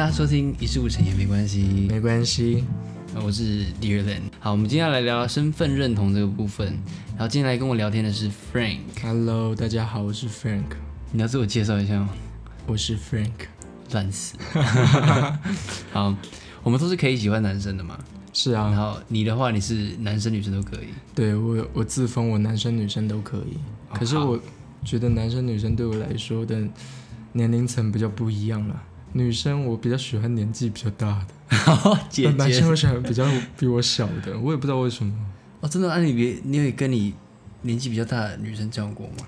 [0.00, 2.64] 大家收听一事无成也没关系，没关系。
[3.14, 4.22] 呃我是 Dear Len。
[4.38, 6.68] 好，我们今天要来聊身份认同这个部分。
[7.10, 10.64] 然后今天来跟我聊天的是 Frank，Hello，大家好，我是 Frank，
[11.12, 12.08] 你要自我介绍一下吗？
[12.66, 13.48] 我是 Frank。
[13.90, 14.38] 烂死。
[15.92, 16.16] 好，
[16.62, 17.98] 我们都是可以喜欢男生的嘛。
[18.32, 20.86] 是啊然啊，后你的话，你是男生女生都可以。
[21.14, 23.58] 对我我自封我男生女生都可以，
[23.92, 24.40] 可是我
[24.82, 26.58] 觉得男生女生对我来说的
[27.34, 28.82] 年龄层比较不一样了。
[29.12, 33.26] 女生我比较喜欢年纪比较大的， 姐姐男姐生我喜欢比较
[33.58, 35.12] 比我小的，我也不知道为什么。
[35.60, 35.88] 哦，真的？
[35.88, 37.14] 那、你别，你有跟你
[37.62, 39.26] 年纪比较大的女生交往过吗？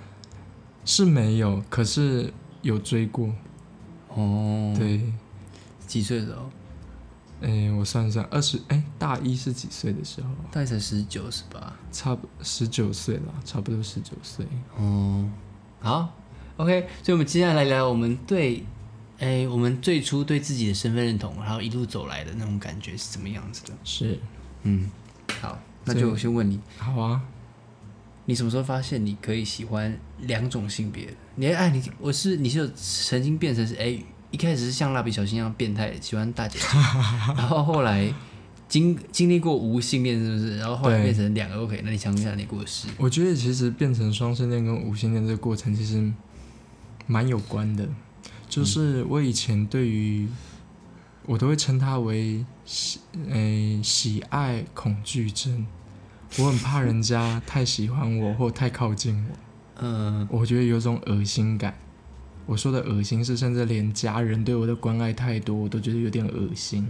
[0.84, 2.32] 是没有，可是
[2.62, 3.28] 有追过。
[4.08, 5.00] 哦，，对，
[5.86, 6.50] 几岁的时候？
[7.42, 10.28] 哎，我算算，二十哎，大一是几岁的时候？
[10.52, 11.76] 大概才十九是吧？
[11.90, 14.46] 差不十九岁了，差不多十九岁。
[14.76, 15.28] 哦，
[15.80, 16.14] 好
[16.56, 18.64] ，OK，所以我们接下来聊我们对，
[19.22, 23.72] 哎，我们最初对自己的身份认同，然后一路走来的那种感觉是怎么样子的？
[23.84, 24.18] 是，
[24.64, 24.90] 嗯，
[25.40, 27.22] 好，那就先问你，好啊。
[28.24, 31.12] 你什么时候发现你可以喜欢两种性别的？
[31.36, 33.96] 你哎，你我是你是有曾经变成是哎，
[34.32, 36.66] 一开始是像蜡笔小新一样变态，喜欢大姐姐，
[37.36, 38.12] 然后后来
[38.68, 40.58] 经经历过无性恋是不是？
[40.58, 42.88] 然后后来变成两个 OK，那你讲一下你的故事。
[42.96, 46.12] 我觉得其实变成双性恋跟无性恋这个过程其实
[47.06, 47.88] 蛮有关的，
[48.52, 50.28] 就是我以前对于
[51.24, 53.00] 我都会称它为喜
[53.30, 55.66] 诶、喜爱恐惧症，
[56.36, 59.36] 我很怕人家太喜欢我 或太靠近我，
[59.80, 61.74] 嗯，我觉得有种恶心感。
[62.44, 66.86] 我说的恶心是，甚至连家人对我的关爱太多，我都觉得有点恶心。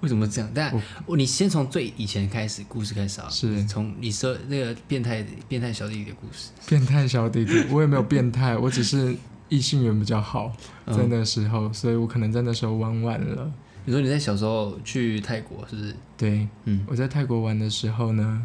[0.00, 0.48] 为什么这样？
[0.54, 6.50] 但我我你先从最以前开始故事开始啊，是从你说那个变态变态小弟弟的故事。
[6.68, 9.16] 变态小弟弟，我也没有变态，我只是
[9.48, 10.52] 异性缘比较好，
[10.86, 13.52] 在嗯，那时候，所以我可能在那时候玩晚了。
[13.84, 15.94] 你说你在小时候去泰国是不是？
[16.16, 18.42] 对，嗯我在泰国玩的时候呢，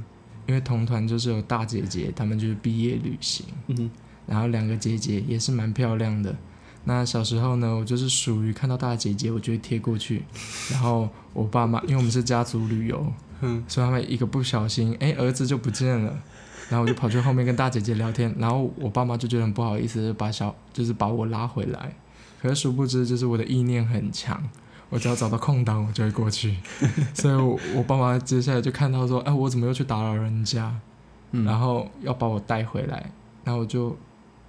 [0.48, 3.90] 因为同团就是有大姐姐，她们就是毕业旅行，嗯
[4.28, 6.36] 然后两个姐姐也是蛮漂亮的。
[6.84, 10.24] 那小时候呢，我就是属于看到大姐姐，我就会贴过去，
[10.72, 16.20] 然后我爸妈，因为我们是家族旅游，嗯，所以他们一个不小心，哎，儿子就不见了，
[16.72, 21.94] 然后我就跑去后面跟大姐姐聊天，然后我爸妈就觉得很不好意思，就把小就是把我拉回来，
[22.42, 24.42] 可是殊不知就是我的意念很强，
[24.90, 26.56] 我只要找到空档我就会过去，
[27.14, 30.74] 所以我我爸妈接下来就看到说，哎，我怎么又去打扰人家，
[31.32, 31.44] 嗯。
[31.44, 33.12] 然后要把我带回来，
[33.44, 33.94] 然后我就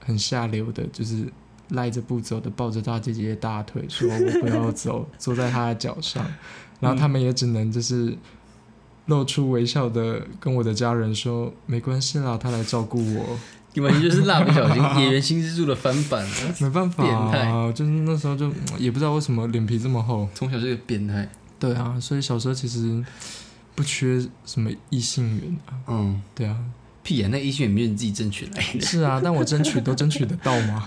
[0.04, 1.26] 很下流的，就是
[1.70, 6.24] 赖着不走的抱着大姐姐的大腿，说我不要走，坐在她的脚上，
[6.78, 8.16] 然后他们也只能就是
[9.06, 13.38] 露出微笑的跟我的家人说，没关系啦，他来照顾我，
[13.74, 16.54] 你完全就是蜡笔小新演员新之助的翻版 啊！
[16.60, 21.28] 没办法、变态啊，就是那时候就也不知道为什么脸皮这么厚，从小就是个变态。
[21.58, 23.04] 对啊，所以小时候其实
[23.74, 26.56] 不缺什么异性缘啊，嗯，对啊，
[27.02, 28.80] 屁呀、那医学里面你自己争取来的。
[28.80, 30.86] 是啊，但我争取都争取得到吗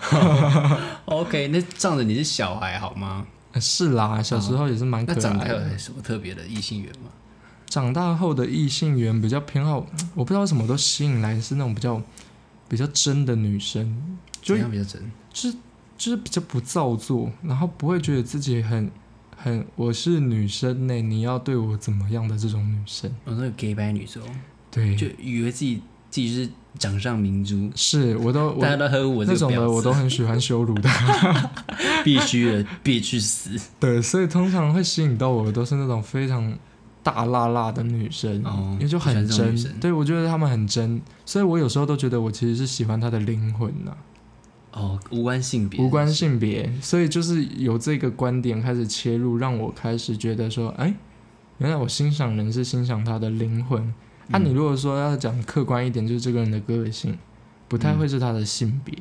[1.05, 3.25] ？OK，那仗着你是小孩好吗？
[3.51, 5.77] 呃 是啦，小时候也是蛮可那长大还有爱的。
[5.77, 7.09] 什么特别的异性缘吗？
[7.67, 12.01] 长大后的异性缘比较偏好，我不知道为什么都吸引来是那种比较
[12.67, 15.01] 比较真的女生，就样比较真？
[15.33, 15.57] 就是
[15.97, 18.89] 就是比较不造作，然后不会觉得自己很
[19.35, 23.11] 很我是女生呢，你要对我怎么样的这种女生。
[23.25, 24.21] 我、哦那个 gay 白女生，
[24.71, 26.49] 对，就以为自己自己是
[26.79, 30.89] 掌上明珠，是我都大家都呵护我这那种的我都很喜欢羞辱的。
[32.03, 33.59] 必须的，必须死。
[33.79, 36.55] 对，所以通常会吸引到我的都是那种非常
[37.05, 39.55] 大辣辣的女生，哦因为就很真。
[39.79, 43.95] 对，我觉得他们很真，所以我有时候都觉得我其实是喜欢她的灵魂呐、
[44.71, 46.67] 哦，无关性别，无关性别。
[46.81, 50.91] 所以就是有这个观点开始切入，让我开始觉得说，哎，
[51.59, 53.93] 原来我欣赏人是欣赏他的灵魂。
[54.29, 57.15] 那、嗯你如果说要讲客观一点，就是这个人的个性，
[57.67, 58.95] 不太会是他的性别。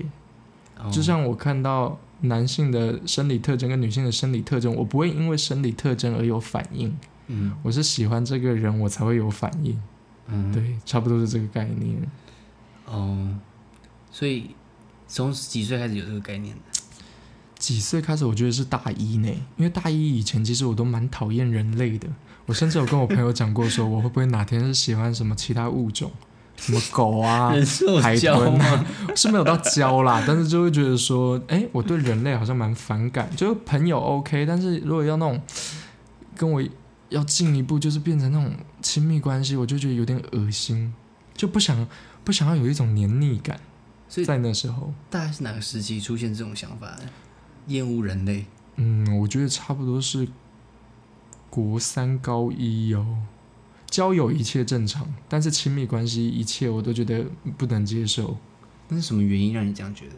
[0.79, 6.95] 哦就像我看到男性的生理特征跟女性的生理特征，我不会因为生理特征而有反应，
[7.27, 9.81] 嗯我是喜欢这个人，我才会有反应。
[10.27, 11.97] 嗯，对，差不多是这个概念。
[12.87, 13.29] 哦，
[14.11, 14.51] 所以
[15.09, 16.63] 从几岁开始有这个概念的？
[17.59, 22.07] 几岁开始，我觉得是大一呢，因为大一以前其实我都蛮讨厌人类的，
[22.45, 26.11] 我甚至有跟我朋友讲过，说我会不会哪天是喜欢什么其他物种，
[26.57, 27.55] 什么狗啊、
[28.03, 28.15] 海？
[28.17, 28.85] 豚啊，
[29.17, 35.41] 是没有到交啦， 但是就会觉得说，哎、我对人类好像蛮反感，就是朋友 OK，但是如果要那种
[36.37, 36.63] 跟我
[37.15, 38.53] 要进一步，就是变成那种
[38.83, 40.93] 亲密关系，我就觉得有点恶心，
[41.35, 41.87] 就不想
[42.25, 43.59] 不想要有一种黏腻感，
[44.09, 44.93] 所以在那时候。
[45.09, 47.05] 大概是哪个时期出现这种想法的？
[47.69, 48.45] 厌恶人类，
[48.77, 50.29] 嗯，我觉得差不多是
[51.49, 53.23] 国三高一哦。
[53.87, 57.25] 交友一切正常，但是亲密关系一切我都觉得
[57.57, 58.37] 不能接受。
[58.89, 60.17] 那是什么原因让你这样觉得？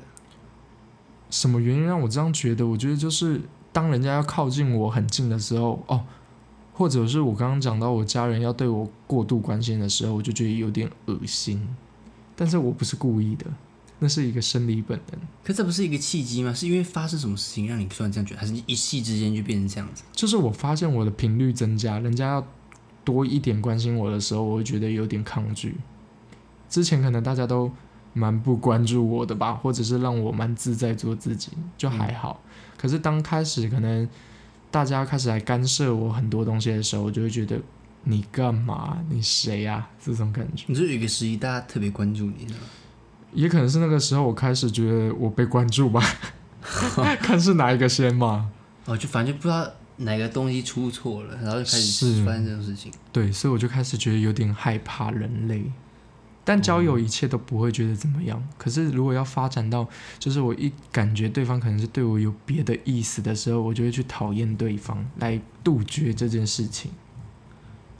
[1.29, 2.67] 什么原因让我这样觉得？
[2.67, 3.43] 我觉得就是
[3.73, 6.05] 当人家要靠近我很近的时候，哦，
[6.77, 11.67] 或者是我刚刚讲到我家人要对我过度关心的时候，我就觉得有点恶心。
[12.37, 13.47] 但是我不是故意的，
[13.99, 15.19] 那是一个生理本能。
[15.43, 16.53] 可这不是一个契机吗？
[16.53, 20.03] 是因为发生什么事情让你突然这样觉得，还是一夕之间就变成这样子？
[20.13, 22.47] 就是我发现我的频率增加，人家要
[23.05, 25.77] 多一点关心我的时候，我会觉得有点抗拒。
[26.69, 27.73] 之前可能大家都
[28.13, 32.43] 蛮不关注我的吧，或者是让我蛮自在做自己，就还好。
[32.77, 34.07] 可是当开始可能
[34.77, 37.59] 大家开始来干涉我很多东西的时候，我就会觉得
[38.05, 39.03] 你干嘛？
[39.09, 40.65] 你谁呀、这种感觉。
[40.67, 42.61] 你说有一个时期大家特别关注你，是吗？
[43.33, 46.03] 也可能是那个时候我开始觉得我被关注吧，
[47.23, 48.51] 看是哪一个先嘛。
[48.85, 52.93] 哦，就反正就不知道哪个东西出错了，然后就开始是发生这种事情。
[53.11, 55.65] 对，所以我就开始觉得有点害怕人类。
[56.49, 59.89] 但交友一切都不会觉得怎么样，可是如果要发展到，
[60.21, 66.93] 就是我一感觉对方可能是对我有别的意思的时候，我就会去讨厌对方，来杜绝这件事情，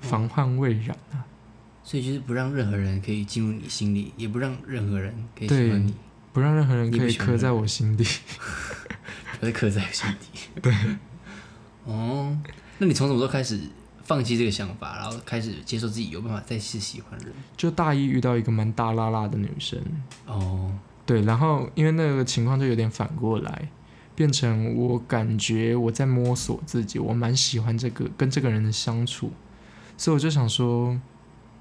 [0.01, 1.27] 防患未然啊。
[1.83, 5.95] 所以就是不让任何人可以进入你心里，也不让任何人可以喜对欢你，
[6.33, 8.05] 不让任何人可以 刻在我心底。
[9.41, 10.61] 不是刻在心底。
[10.63, 10.73] 对。
[11.85, 12.37] 哦，
[12.79, 13.61] 那你从什么时候开始
[14.07, 17.33] 放弃这个想法，然后开始接受自己有办法再次喜欢人？
[17.57, 19.81] 就大一遇到一个蛮大拉拉的女生，
[20.27, 20.73] 哦，
[21.05, 23.69] 对，然后因为那个情况就有点反过来，
[24.15, 29.33] 变成我感觉我在摸索自己，我蛮喜欢这个跟这个人的相处，
[29.97, 30.97] 所以我就想说，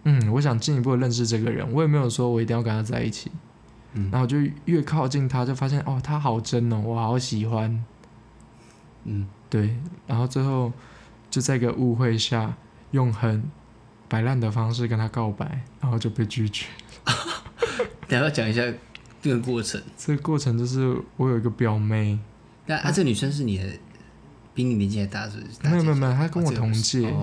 [0.03, 3.31] 嗯，我想进一步地认识这个人，我也没有说我一定要跟他在一起，
[3.93, 4.09] 嗯。
[4.11, 7.83] 然后就越靠近他，就发现哦，他好真哦，我好喜欢，
[9.05, 9.75] 嗯，对，
[10.05, 10.71] 然后最后
[11.35, 12.55] 就在一个误会下，
[12.91, 13.43] 用很
[14.07, 16.67] 摆烂的方式跟他告白，然后就被拒绝。
[18.07, 18.61] 等一下要讲一下
[19.21, 19.81] 这个过程。
[19.97, 22.17] 这个过程就是我有一个表妹，
[22.67, 23.65] 那啊，这个女生是你的，
[24.53, 25.69] 比你年纪还大，是不是？
[25.69, 27.13] 没有没有没有，她哦跟我同届，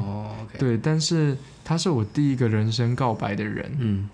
[0.59, 1.35] 对，但是
[1.65, 4.11] 她是我第一个人生告白的人，嗯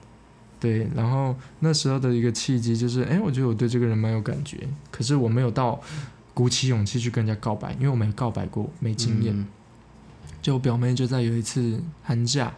[0.60, 4.58] 对，然后那时候的一个契机就是，哎，我觉得我对这个人蛮有感觉，
[4.92, 5.80] 可是我没有到
[6.34, 9.36] 鼓起勇气去跟人家告白，因为我没告白过，没经验。
[9.36, 9.48] 嗯
[10.40, 12.54] 就我表妹就在有一次寒假，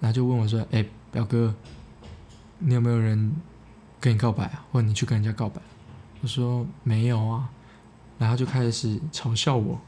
[0.00, 1.54] 然后就问我说：“哎、表哥，
[2.58, 3.34] 你有没有人
[4.00, 4.64] 跟你告白啊？
[4.70, 5.60] 或者你去跟人家告白？”
[6.22, 7.50] 我说：“没有啊。”
[8.18, 9.80] 然后就开始嘲笑我，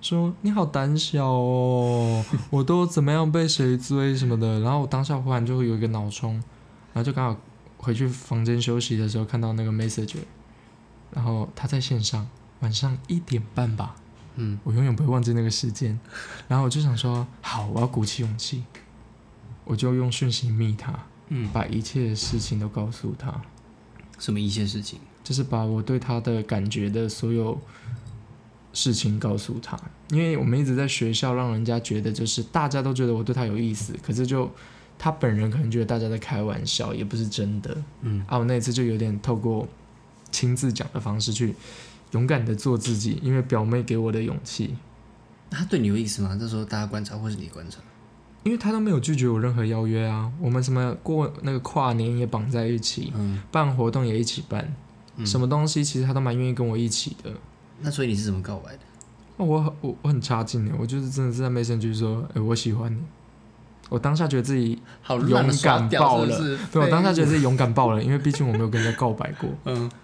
[0.00, 6.34] 说：“你好胆小哦，我都怎么样被谁追什么的。”然后我当下忽然就会有一个脑冲，
[6.92, 7.40] 然后就刚好
[7.76, 10.16] 回去房间休息的时候看到那个 message，
[11.12, 12.28] 然后他在线上，
[12.60, 13.94] 晚上一点半吧。
[14.38, 15.98] 嗯，我永远不会忘记那个时间。
[16.48, 18.64] 然后我就想说，好，我要鼓起勇气，
[19.64, 20.94] 我就用讯息密他，
[21.28, 23.42] 嗯，把一切事情都告诉他，
[24.18, 24.98] 什么一些事情？
[25.22, 27.60] 就是把我对他的感觉的所有
[28.72, 29.78] 事情告诉他。
[30.10, 34.50] 因为我们一直在学校让人家觉得，就是大家都觉得我对他有意思，可是就
[34.98, 37.76] 他本人可能觉得大家在开玩笑，也不是真的。
[38.00, 39.68] 嗯啊，我那一次就有点透过
[40.30, 41.54] 亲自讲的方式去
[42.12, 44.76] 勇敢的做自己，因为表妹给我的勇气。
[45.50, 46.36] 那他对你有意思吗？
[46.38, 47.78] 这时候大家观察，或是你观察？
[48.44, 54.74] 因为他都没有拒绝我任何邀约啊，我们什么过那个跨年也绑在一起，嗯，办活动也一起办，
[55.16, 57.30] 嗯什么东西其实他都蛮愿意跟我一起的。
[57.80, 58.78] 那所以你是怎么告白的？
[59.36, 62.98] 哦我很我我很差劲的，我就是真的是在 Messenger 说，哎、我喜欢你。
[63.88, 69.48] 我当下觉得自己，好勇敢爆了是是对我当下觉得自己勇敢爆了，因为毕竟我没有跟人家告白过。
[69.64, 69.96] 嗯，就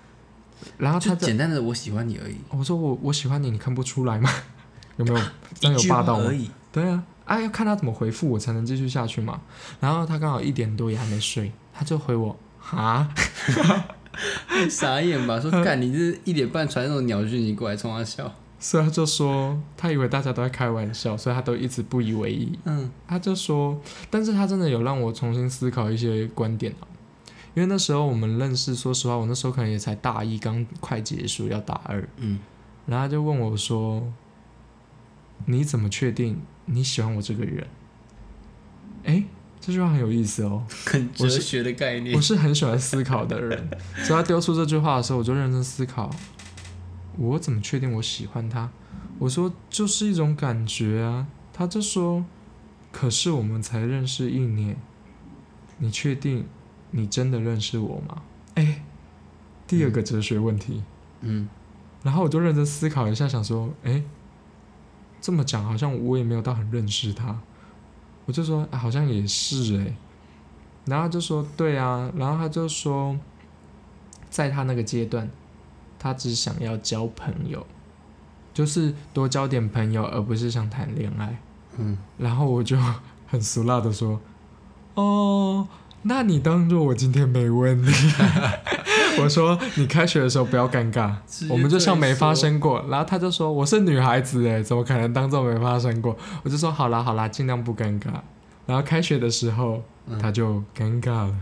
[0.78, 4.30] 然后他在简单的我喜欢你而已，我说我我喜欢你，你看不出来吗？
[4.96, 5.20] 有没有
[5.58, 6.34] 这样一句话有霸道吗而？
[6.34, 6.50] 已。
[6.72, 9.40] 对啊，啊要看他怎么回复我才能继续下去嘛。
[9.80, 13.08] 然后他刚好一点多也还没睡，他就回我哈，
[14.70, 15.40] 傻眼吧？
[15.40, 18.32] 说干，你是一点半传那种鸟讯息过来冲他笑。
[18.58, 22.58] 所以他就说他以为大家都在开玩笑，所以他都一直不以为意。
[22.64, 26.88] 嗯他就说，但是他真的有让我重新思考一些观点啊。
[27.54, 32.38] 因为那时候我们认识，说实话，我那时候可能也才大一，刚快结束要大二，嗯，
[32.86, 34.12] 然后他就问我说
[35.46, 37.66] ：“你怎么确定你喜欢我这个人？”
[39.04, 39.22] 哎，
[39.60, 40.66] 这句话很有意思哦。
[40.86, 42.20] 很哲学的概念我。
[42.20, 43.70] 是很喜欢思考的人，
[44.02, 46.10] 所以他丢出这句话的时候，我就认真思考，
[47.16, 48.70] 我怎么确定我喜欢他？
[49.20, 51.28] 我说就是一种感觉啊。
[51.52, 52.24] 他就说，
[52.90, 54.76] 可是我们才认识一年，
[55.78, 56.46] 你确定
[56.96, 58.22] 你真的认识我吗？
[58.54, 58.84] 哎，
[59.66, 60.84] 第二个哲学问题，
[61.22, 61.48] 嗯，
[62.04, 64.00] 然后我就认真思考一下，想说，哎，
[65.20, 67.36] 这么讲好像我也没有到很认识他，
[68.26, 69.96] 我就说，啊、好像也是哎，
[70.84, 73.18] 然后他就说，对啊，然后他就说，
[74.30, 75.28] 在他那个阶段，
[75.98, 77.66] 他只想要交朋友，
[78.52, 81.36] 就是多交点朋友，而不是想谈恋爱。
[81.76, 82.78] 嗯，然后我就
[83.26, 84.20] 很俗辣的说
[84.94, 85.66] ：“哦，
[86.04, 87.90] 那你当做我今天没问你。
[89.20, 91.14] ”我说：“你开学的时候不要尴尬
[91.48, 98.08] 我们就像没发生过。”然后他就说：“我是女孩子哎，怎么可能当做没发生过？”我就说：“好啦好啦，尽量不尴尬。”
[98.66, 101.34] 然后开学的时候嗯他就尴尬了，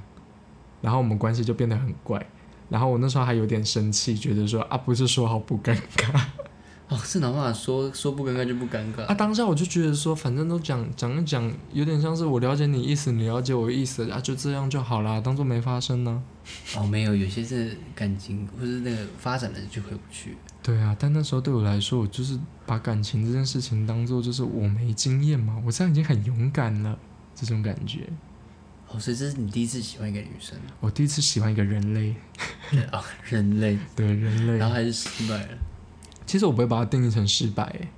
[0.80, 2.24] 然后我们关系就变得很怪。
[2.68, 6.20] 然后我那时候还有点生气，觉得说啊，不是说好不尴尬
[6.88, 9.04] 哦，是哪办法说说不尴尬就不尴尬？
[9.06, 9.14] 啊？
[9.14, 16.22] 当下我就觉得说，反正都讲讲一讲，有点像是我了解你意思，你了解我意思啊，就这样就好啦，当做没发生呢、
[16.76, 20.36] 哦，没有，有些是感情或是那个发展了就回不去。
[20.62, 26.98] 对啊，但那时候对我来说，我就是把感情这件事情当做就是我没经验嘛，我这样已经很勇敢了，
[27.34, 28.06] 这种感觉。
[28.88, 32.14] 哦，所以这是你第一次喜欢一个女生，我第一次喜欢一个人类，
[32.92, 35.48] 哦，人类，对人类然，后还是失败了。
[36.32, 37.88] 其实我不会把它定义成失败，诶，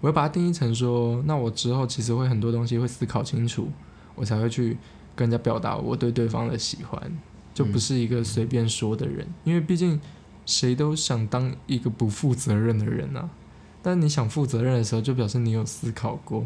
[0.00, 3.68] 我会把它定义成说，那我之后其实会很多东西会思考清楚，
[4.16, 4.76] 我才会去
[5.14, 7.00] 跟人家表达我对对方的喜欢，
[7.54, 10.00] 就不是一个随便说的人，因为毕竟
[10.44, 13.30] 谁都想当一个不负责任的人啊。
[13.80, 16.44] 但你想负责任的时候，就表示你有思考过，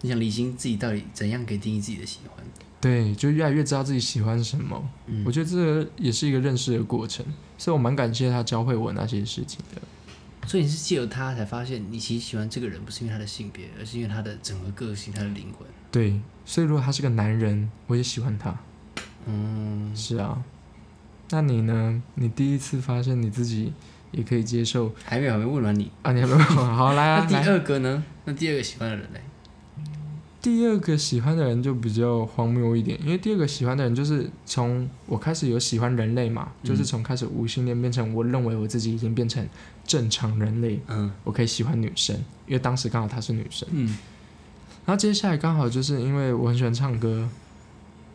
[0.00, 2.44] 你想理清自己到底怎样可以定义自己的喜欢？
[2.80, 4.82] 对，就越来越知道自己喜欢什么。
[5.06, 7.24] 嗯我觉得这个也是一个认识的过程，
[7.56, 9.80] 所以我蛮感谢他教会我那些事情的。
[10.46, 15.66] 所以你是借由他才发现，你其实喜欢这个人，不是因为他的性别，而是因为他的整个个性、他的灵魂。
[15.90, 18.54] 对，所以如果他是个男人，我也喜欢他。
[19.26, 20.42] 嗯，是啊，
[21.30, 22.02] 那你呢？
[22.14, 23.72] 你第一次发现你自己
[24.10, 25.90] 也可以接受还没有还没问完你。
[26.02, 26.12] 啊？
[26.12, 27.48] 你还没问完好来啊， 那第。
[27.48, 28.04] 二个呢？
[28.24, 29.18] 那第二个喜欢的人呢？
[30.42, 39.46] 第二个喜欢的人就比较荒谬一点，因为第二个喜欢的人就是从我开始有喜欢人类嘛，嗯就是从开始无性恋变成我认为我自己已经变成
[39.86, 42.16] 正常人类，嗯我可以喜欢女生，
[42.48, 43.68] 因为当时刚好她是女生。
[43.70, 43.86] 嗯，
[44.84, 47.28] 然后接下来刚好就是因为我很喜欢唱歌，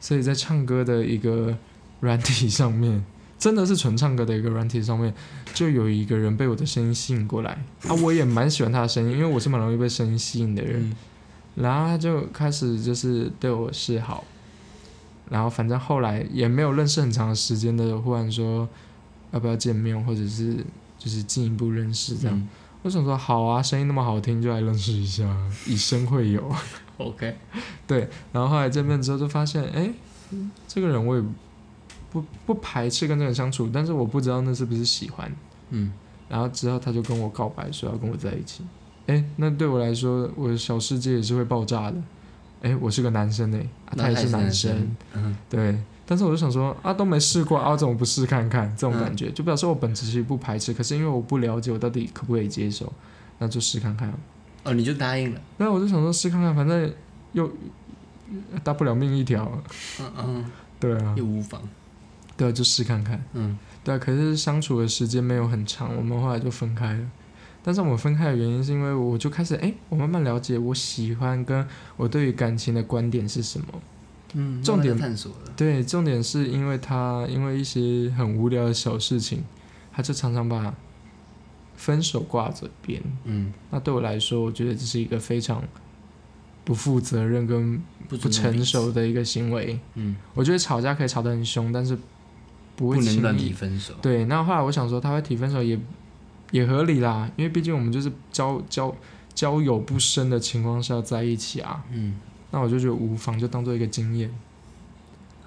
[0.02, 1.58] 所以在唱歌的一个
[2.02, 3.06] 软体上面，
[3.40, 5.14] 真的是纯唱歌的一个软体上面，
[5.54, 10.90] 就有一个人被我的声音吸引过来啊，我也蛮喜欢他的声音，因为我是蛮容易被声音吸引的人。
[10.90, 10.96] 嗯
[11.58, 14.24] 然后他就开始就是对我示好，
[15.30, 18.70] 然后反正后来也没有认识很长时间的，忽然说
[19.32, 20.56] 要不要见面，或者是
[20.98, 22.38] 就是进一步认识这样。
[22.38, 22.48] 嗯
[22.84, 25.26] 我想说好啊，声音那么好听，就来认识一下，
[25.66, 26.50] 以身会友。
[26.98, 27.36] ，OK，
[27.86, 29.92] 对，然后后来见面之后就发现，哎，
[30.68, 31.24] 这个人我也
[32.12, 35.30] 不不排斥跟这个人相处，但是我不知道那是不是喜欢。
[35.72, 35.92] 嗯，
[36.30, 38.64] 然后之后他就跟我告白，说要跟我在一起。
[39.08, 41.98] 哎，那对我来说，我的小世界也是会爆炸的。
[42.62, 45.78] 哎，我是个男生哎、啊他也是男生，，嗯，对。
[46.10, 48.74] 但是我就想说啊，都没试过啊，我怎么不试看看？
[48.78, 52.92] 这种感觉，就表示我本质其实不排斥，可是因为我不了解我到底可不可以接受，
[53.40, 54.14] 那就试看看。
[54.64, 56.92] 哦，你就答应了，那我就想说试看看，反正
[57.34, 57.50] 又
[58.64, 59.50] 大不了命一条，
[60.00, 60.46] 嗯嗯，
[60.80, 61.62] 对啊，又无妨，
[62.36, 63.22] 对啊，就试看看。
[63.34, 67.00] 嗯对啊，可是相处的时间没有很长，我们后来就分开了。
[67.68, 73.68] 但是我们分开的原因是因为我就开始哎，我慢慢了解我喜欢跟我对于感情的观点是什么。
[74.36, 79.44] 嗯，重点探索了，对，重点是因为他因为一些很无聊的小事情，
[79.92, 80.74] 他就常常把
[81.76, 83.04] 分手挂嘴边。
[83.26, 85.62] 嗯，那对我来说，我觉得这是一个非常
[86.64, 89.78] 不负责任跟不成熟，的一个行为。
[89.96, 91.98] 嗯，我觉得吵架可以吵得很凶，但是
[92.78, 95.78] 不会轻不能乱易提分手，对，那后来我想说，他会提分手也
[96.52, 98.96] 也合理啦，因为毕竟我们就是交交
[99.34, 101.84] 交友不深的情况下在一起啊。
[101.92, 102.20] 嗯，
[102.52, 104.32] 那我就觉得无妨，就当做一个经验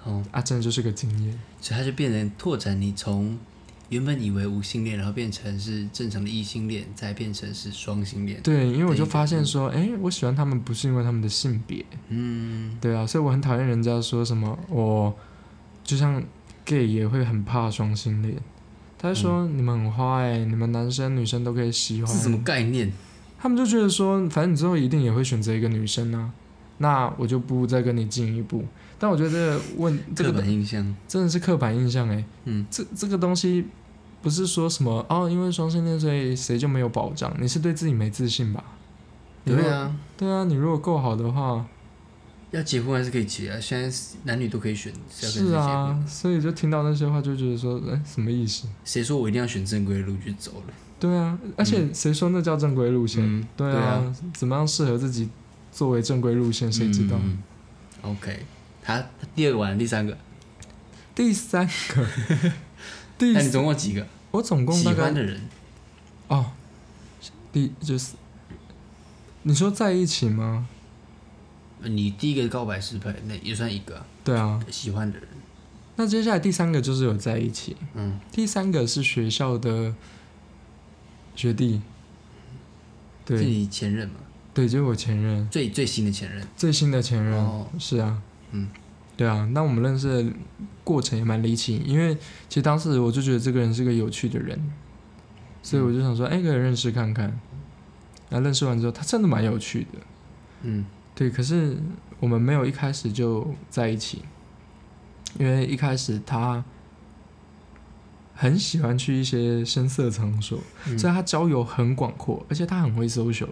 [0.03, 1.39] 哦，啊，真的就是个经验。
[1.59, 3.37] 所以它就变成拓展你从
[3.89, 15.13] 原本以为无性恋，然后变成是正常的异性恋，再变成是双性恋，对，因为我就发现说，哎、我喜欢他们不是因为他们的性别，嗯对啊，所以我很讨厌人家说什么我
[15.83, 16.23] 就像
[16.63, 18.35] gay 也会很怕双性恋。
[19.01, 22.93] 他就说、你们很花哎、你们男生女生都可以喜欢，是什么概念？
[23.39, 26.29] 他们就觉得说，反正你之后一定也会选择一个女生啊，
[26.77, 28.63] 那我就不再跟你进一步。
[28.99, 33.65] 但我觉得问这刻个板印象，真的是刻板印象哎、嗯，这这个东西
[34.21, 38.63] 不是说什么哦，因为双性恋所以谁就没有保障，你是对自己没自信吧？
[39.43, 41.65] 对啊，对啊，你如果够好的话，
[42.51, 48.67] 要结婚还是可以结啊，现在男女都可以选是要跟谁结是啊。，所以就听到那些话就觉得说，哎、什么意思？
[48.83, 50.73] 谁说我一定要选正规的路去走了？
[50.99, 53.23] 对啊，而且谁说那叫正规路线？
[53.25, 55.29] 嗯对对啊，怎么样适合自己
[55.71, 57.15] 作为正规路线，谁知道？
[57.17, 57.43] 嗯嗯
[58.03, 58.45] 嗯 OK，
[58.83, 59.03] 他
[59.33, 60.17] 第二个完了，第三个，
[61.15, 62.07] 第三个，
[63.17, 64.05] 第那你总共几个？
[64.31, 65.41] 我总共喜大概欢的人，
[66.27, 66.51] 哦，
[67.51, 68.13] 第就是
[69.43, 70.67] 你说在一起吗？
[71.83, 75.27] 你第一个告白失败，那也算一个啊、对啊，喜欢的人。
[75.95, 79.93] 那接下来第三个就是有在一起，嗯，第三个是学校的
[81.35, 81.81] 学弟，
[83.25, 83.37] 对。
[83.37, 84.15] 是对你前任嘛？
[84.53, 86.45] 对，就是我前任，最最新的前任。
[86.55, 87.67] 最新的前任，哦。
[87.79, 88.21] 是啊，
[88.51, 88.67] 嗯，
[89.15, 90.33] 对啊，那我们认识的
[90.83, 92.15] 过程也蛮离奇，因为
[92.49, 94.59] 其实当时我就觉得这个人是个有趣的人，
[95.61, 97.39] 所以我就想说，哎、可以认识看看。
[98.29, 99.99] 然后认识完之后，他真的蛮有趣的，
[100.63, 101.77] 嗯对，可是
[102.19, 104.23] 我们没有一开始就在一起，
[105.37, 106.63] 因为一开始他
[108.33, 113.49] 很喜欢去一些深色场所，嗯所以他交友很广阔，而且他很会 social。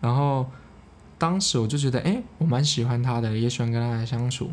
[0.00, 0.50] 然后
[1.16, 4.50] 当时我就觉得，哎、我蛮喜欢他的，也喜欢跟他来相处。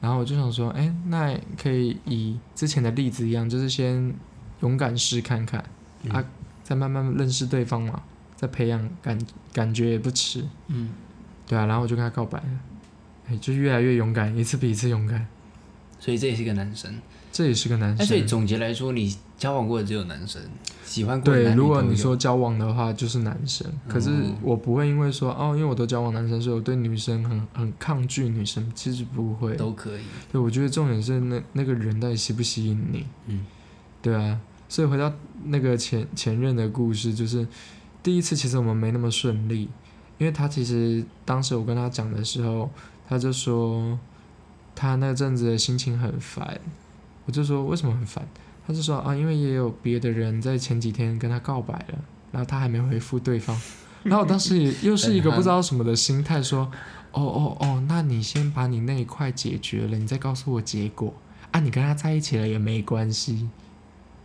[0.00, 4.14] 然后我就想说，哎、那可以以之前的例子一样，就是先
[4.60, 5.64] 勇敢试看看，
[6.04, 6.24] 嗯啊
[6.62, 8.02] 再慢慢认识对方嘛，
[8.36, 9.18] 再培养感
[9.52, 10.44] 感觉也不迟。
[10.68, 10.90] 嗯，
[11.46, 12.60] 对啊，然后我就跟他告白了，
[13.28, 15.26] 哎，就越来越勇敢，一次比一次勇敢。
[15.98, 16.94] 所以这也是一个男生。
[17.32, 18.28] 这也是个男生所以生。
[18.28, 20.40] 总结来说，你交往过的只有男生，
[20.86, 23.66] 喜欢过的对，如果你说交往的话，就是男生。
[23.86, 28.72] 可是哦我不会因为说哦，因为我都交往男生，所以我对女生很很抗拒女生。
[28.74, 29.54] 其实不会。
[29.56, 33.04] 都可以，对，我觉得重点是那那个人到底吸不吸引你。
[33.26, 33.44] 嗯，
[34.00, 34.40] 对啊。
[34.68, 35.12] 所以回到
[35.44, 37.46] 那个前前任的故事，就是
[38.02, 39.68] 第一次其实我们没那么顺利，
[40.18, 42.70] 因为他其实当时我跟他讲的时候，
[43.08, 43.98] 他就说
[44.74, 46.58] 他那阵子的心情很烦，
[47.24, 48.26] 我就说为什么很烦？
[48.66, 51.98] 他就说啊，因为也有别的人在前几天跟他告白了，
[52.32, 53.56] 然后他还没回复对方，
[54.02, 56.70] 然后我当时也又是一个不知道什么的心态，说
[57.12, 61.14] 哦哦哦，那你先把你那一块解决了，你再告诉我结果
[61.52, 63.48] 啊，你跟他在一起了也没关系。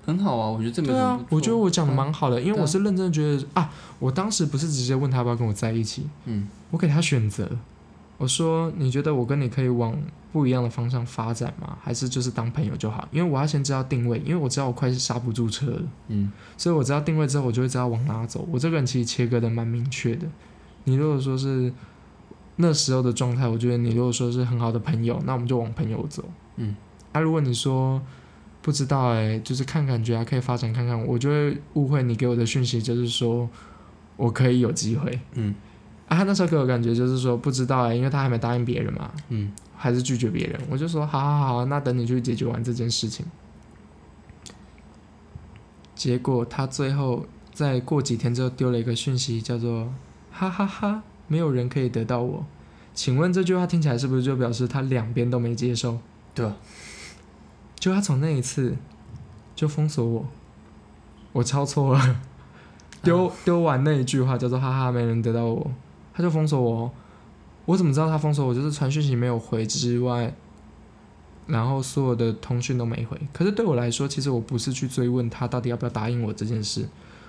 [0.06, 7.50] 很好啊，我觉得这没对啊什么不，错我觉得我讲的蛮好的，因为我是认真的觉得啊，我当时不是直接问他要不要跟我在一起，嗯我给他选择，
[8.18, 9.96] 我说你觉得我跟你可以往
[10.32, 11.78] 不一样的方向发展吗？
[11.82, 13.08] 还是就是当朋友就好？
[13.12, 18.48] 因为我要先知道定位，因为我知道我快是刹不住车了，嗯所以我知道定位之后，我就会知道往哪走。
[18.52, 20.26] 我这个人其实切割的蛮明确的。
[20.86, 21.72] 你如果说是
[22.56, 26.24] 那时候的状态，我觉得你如果说是很好的朋友，那我们就往朋友走。
[26.56, 26.76] 嗯，
[27.12, 28.02] 啊，如果你说
[28.62, 33.50] 不知道哎、就是看感觉还，可以发展看看，我就会误会你给我的讯息，就是说
[34.18, 35.20] 我可以有机会。
[35.34, 35.56] 嗯
[36.08, 40.60] 啊，他那时候给我感觉就是说不知道哎、因为他还没答应别人嘛，嗯还是拒绝别人。
[40.70, 43.26] 我就说好好好，那等你去解决完这件事情。
[45.96, 49.92] 结果他最后在过几天之后丢了一个讯息，叫做
[50.32, 52.46] “哈哈哈没有人可以得到我”。
[52.94, 55.98] 请问这句话听起来是不是就表示他两边都没接受？
[56.36, 56.58] 对啊，
[57.82, 58.78] 就他从那一次
[59.56, 60.26] 就封锁我，
[61.32, 62.22] 我抄错了，
[63.02, 65.72] 丢丢完那一句话叫做“哈哈，没人得到我”，
[66.14, 66.92] 他就封锁我哦。
[67.66, 68.54] 我怎么知道他封锁我？
[68.54, 70.32] 就是传讯息没有回之外，
[71.48, 73.20] 然后所有的通讯都没回。
[73.34, 76.88] 可是对我来说，其实我不是去追问他到底要不要答应我这件事，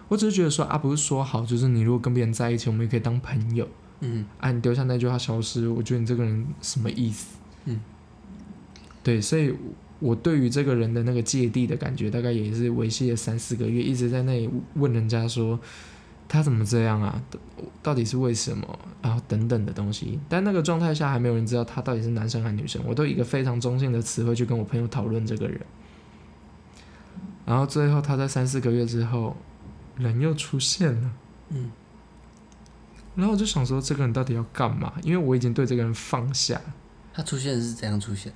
[0.09, 3.67] 我只是觉得说啊，不是说好，就是你如果跟别人在一起，我们也可以当朋友。
[4.01, 7.37] 嗯啊，你丢下那句话消失，我觉得你这个人什么意思？
[7.67, 7.81] 嗯，
[9.03, 9.55] 对，所以
[10.03, 15.59] 我对于这个人的那个芥蒂的感觉，大概也是维系了三四个月，一直在那里问人家说
[16.29, 17.23] 他怎么这样啊？
[17.83, 18.79] 到底是为什么？
[19.01, 20.19] 然后等等的东西。
[20.29, 22.83] 但那个状态下，还没有人知道他到底是男生还是女生。
[22.85, 25.61] 我都以一个非常中性的词汇去跟我朋友讨论这个人，
[27.47, 29.37] 然后最后他在三四个月之后，
[29.97, 31.13] 人又出现了。
[31.51, 31.71] 嗯
[33.15, 34.95] 然后我就想说，这个人到底要干嘛？
[35.03, 36.59] 因为我已经对这个人放下，
[37.13, 38.33] 他出现是怎样出现？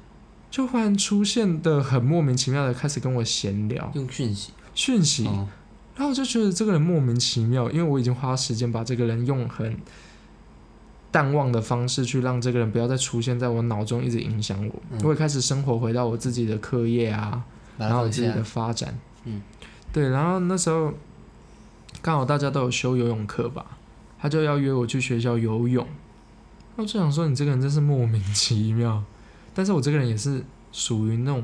[0.50, 4.52] 就忽然出现的很莫名其妙的开始跟我闲聊用讯息。
[4.74, 5.48] 讯息，哦，
[5.96, 9.76] 然后我就觉得这个人莫名其妙，因为我已经花时间把这个人用很
[11.10, 14.74] 淡忘的方式去让这个人不要再出现在我脑中，一直影响我。
[14.90, 17.42] 嗯我也开始生活回到我自己的课业啊，
[17.78, 18.44] 然后我自己的。
[18.44, 18.98] 发展。
[19.24, 19.42] 嗯，
[19.92, 20.92] 对，然后那时候
[22.02, 23.64] 刚好大家都有修游泳课吧，
[24.20, 25.86] 他就要约我去学校游泳。
[26.76, 29.02] 我就想说，你这个人真是莫名其妙。
[29.56, 31.42] 但是我这个人也是属于那种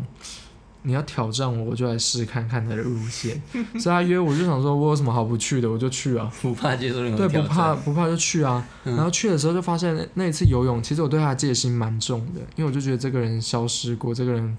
[0.83, 3.41] 你要挑战我，我就来试看看他的路线。
[3.81, 6.31] 所以他约我就想说，我有什么好不去的，我就去啊。
[6.43, 8.67] 不怕接受任何对，不怕不怕就去啊。
[8.85, 14.59] 嗯然后去的时候就发现那那一次游泳，其实我对他的戒心蛮重的，因为我就觉得这个人消失过，这个人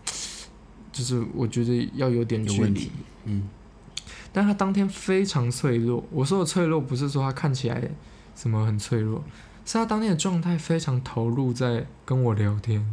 [0.92, 2.90] 就是我觉得要有点距离。
[3.26, 3.48] 嗯
[4.36, 6.04] 但他当天非常脆弱。
[6.10, 7.80] 我说的脆弱不是说他看起来
[8.36, 9.24] 什么很脆弱，
[9.64, 12.84] 是他当天的状态非常投入在跟我聊天，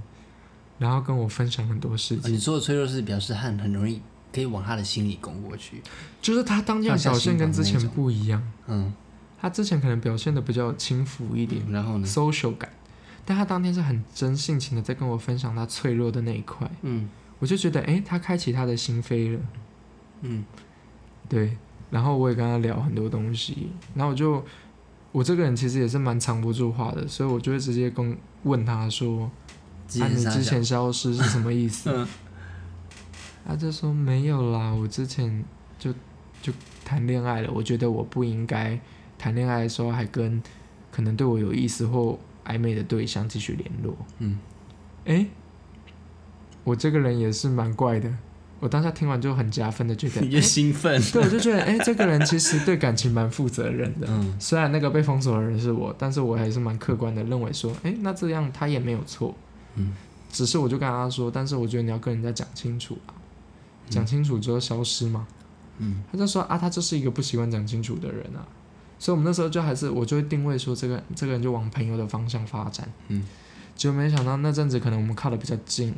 [0.81, 2.33] 然后跟我分享很多事情。
[2.33, 4.01] 你说的脆弱是表示他很容易
[4.33, 5.81] 可以往他的心里攻过去。
[6.21, 8.93] 就是他当天的表现跟之前不一样，嗯，
[9.41, 11.63] 他之前可能表现的比较轻浮一点。
[11.71, 12.69] 然后呢？social 感，
[13.25, 17.09] 但他当天是很真性情的在跟我分享他脆弱的那一块，嗯。
[17.39, 19.41] 我就觉得，哎，他开启他的心扉了，
[20.23, 20.45] 嗯。
[21.27, 21.57] 对，
[21.91, 24.45] 然后我也跟他聊很多东西，然后我就，
[25.11, 29.31] 我这个人其实也是蛮藏不住话的，所以我就会直接跟问他说，
[30.01, 31.91] 啊，你之前消失是什么意思？
[31.93, 32.07] 嗯
[33.49, 35.43] 他就说没有啦，我之前
[35.79, 35.93] 就
[36.41, 36.53] 就
[36.85, 38.79] 谈恋爱了，我觉得我不应该
[39.19, 40.41] 谈恋爱的时候还跟
[40.93, 43.97] 可能对我有意思或暧昧的对象继续联络。
[44.19, 44.39] 嗯，
[45.07, 45.27] 诶，
[46.63, 48.13] 我这个人也是蛮怪的，
[48.61, 51.01] 我当下听完就很加分的觉得， 你就兴奋。
[51.11, 54.07] 对，我就觉得，诶，这个人其实对感情蛮负责任的。
[54.09, 59.35] 嗯虽然那个被封锁的人是我，但是我还是蛮客观的认为说，诶，那这样他也没有错。
[59.75, 59.95] 嗯
[60.31, 63.15] 只是我就跟他说，但是我觉得你要跟人家讲清楚啊，
[63.89, 65.27] 讲清楚之后消失嘛。
[65.79, 68.47] 嗯他就说啊，他就是一个不习惯讲清楚的人啊，
[68.99, 72.87] 所以我们那时候就还是我就会定位说这个这个人就往朋友的方向发展。
[73.09, 73.27] 嗯，
[73.75, 75.95] 结果没想到那阵子可能我们靠的比较近，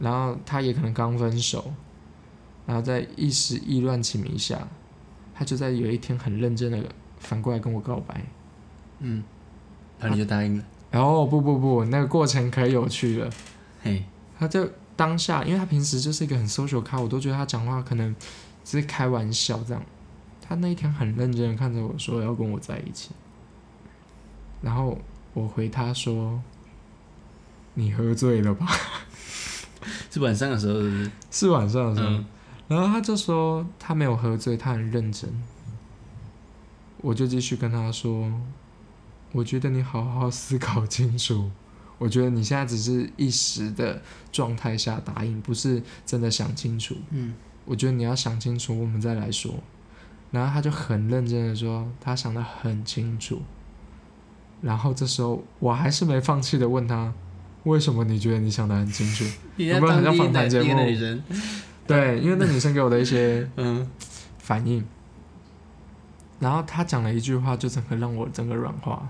[0.00, 1.72] 然后他也可能刚分手，
[2.66, 4.68] 然后在一时意乱情迷下，
[5.34, 6.84] 他就在有一天很认真的
[7.20, 8.24] 反过来跟我告白。
[8.98, 9.22] 嗯，
[10.00, 10.64] 然后你就答应了。
[10.90, 13.30] 然后不不不，那个过程可有趣了。
[13.82, 14.04] 嘿，
[14.38, 18.14] 他就当下，因为他平时就是一个很 social 咖，我都觉得他讲话可能
[18.64, 19.82] 只是开玩笑这样。
[20.40, 23.10] 他那一天很认真的看着我说要跟我在一起，
[24.62, 24.98] 然后
[25.34, 26.42] 我回他说
[27.74, 28.66] ：“你喝醉了吧
[30.10, 32.24] 是晚上的时候是不是？？”是晚上的时候，嗯
[32.66, 35.30] 然后他就说他没有喝醉，他很认真。
[37.00, 38.30] 我就继续跟他说
[39.32, 41.50] ：“我觉得你好好思考清楚。
[41.98, 46.96] 我觉得你现在只是一时的状态下答应，不是真的想清楚。
[47.10, 49.54] 嗯我觉得你要想清楚，我们再来说。”
[50.30, 53.42] 然后他就很认真的说，他想的很清楚。
[54.62, 57.12] 然后这时候我还是没放弃的问他
[57.64, 59.24] ：“为什么你觉得你想的很清楚
[59.56, 61.22] 有没有很像访谈节目第一个女生？？”
[61.86, 63.88] 对，因为那女生给我的一些嗯
[64.38, 64.84] 反应。
[66.38, 69.08] 然后他讲了一句话，就整个让我整个软化。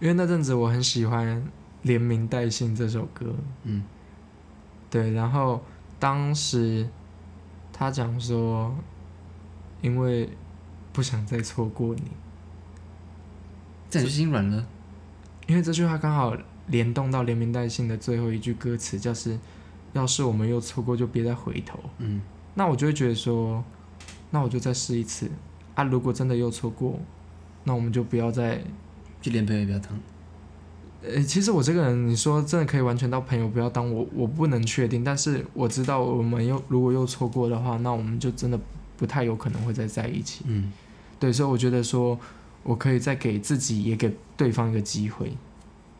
[0.00, 1.40] 因为那阵子我很喜欢
[1.82, 3.34] 《连名带姓》这首歌，
[3.64, 3.82] 嗯
[4.90, 5.62] 对，然后
[5.98, 6.88] 当时
[7.72, 8.74] 他讲说，
[9.82, 10.28] 因为
[10.92, 12.02] 不想再错过你，
[13.90, 14.66] 这样就心软了。
[15.46, 16.36] 因为这句话刚好
[16.68, 19.38] 联动到《连名带姓》的最后一句歌词，就是
[19.94, 21.78] “要是我们又错过，就别再回头”。
[21.98, 22.20] 嗯
[22.54, 23.64] 那我就会觉得说，
[24.30, 25.30] 那我就再试一次
[25.74, 25.84] 啊！
[25.84, 26.98] 如果真的又错过，
[27.64, 28.62] 那我们就不要再……
[29.20, 29.98] 就连朋友也不要当。
[31.02, 35.04] 呃，其实我这个人，你说真的可以完全当朋友，不要当我，我不能确定。
[35.04, 38.58] 但是我知道，我们又如果又错过的话，那我们就真的
[38.96, 40.44] 不太有可能会再在一起。
[40.48, 40.72] 嗯
[41.20, 42.18] 对，所以我觉得说，
[42.64, 45.36] 我可以再给自己也给对方一个机会，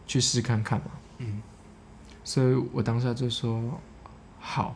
[0.07, 0.87] 去试看看嘛。
[1.19, 1.43] 嗯
[2.25, 3.81] 所以我当下就说
[4.39, 4.75] 好，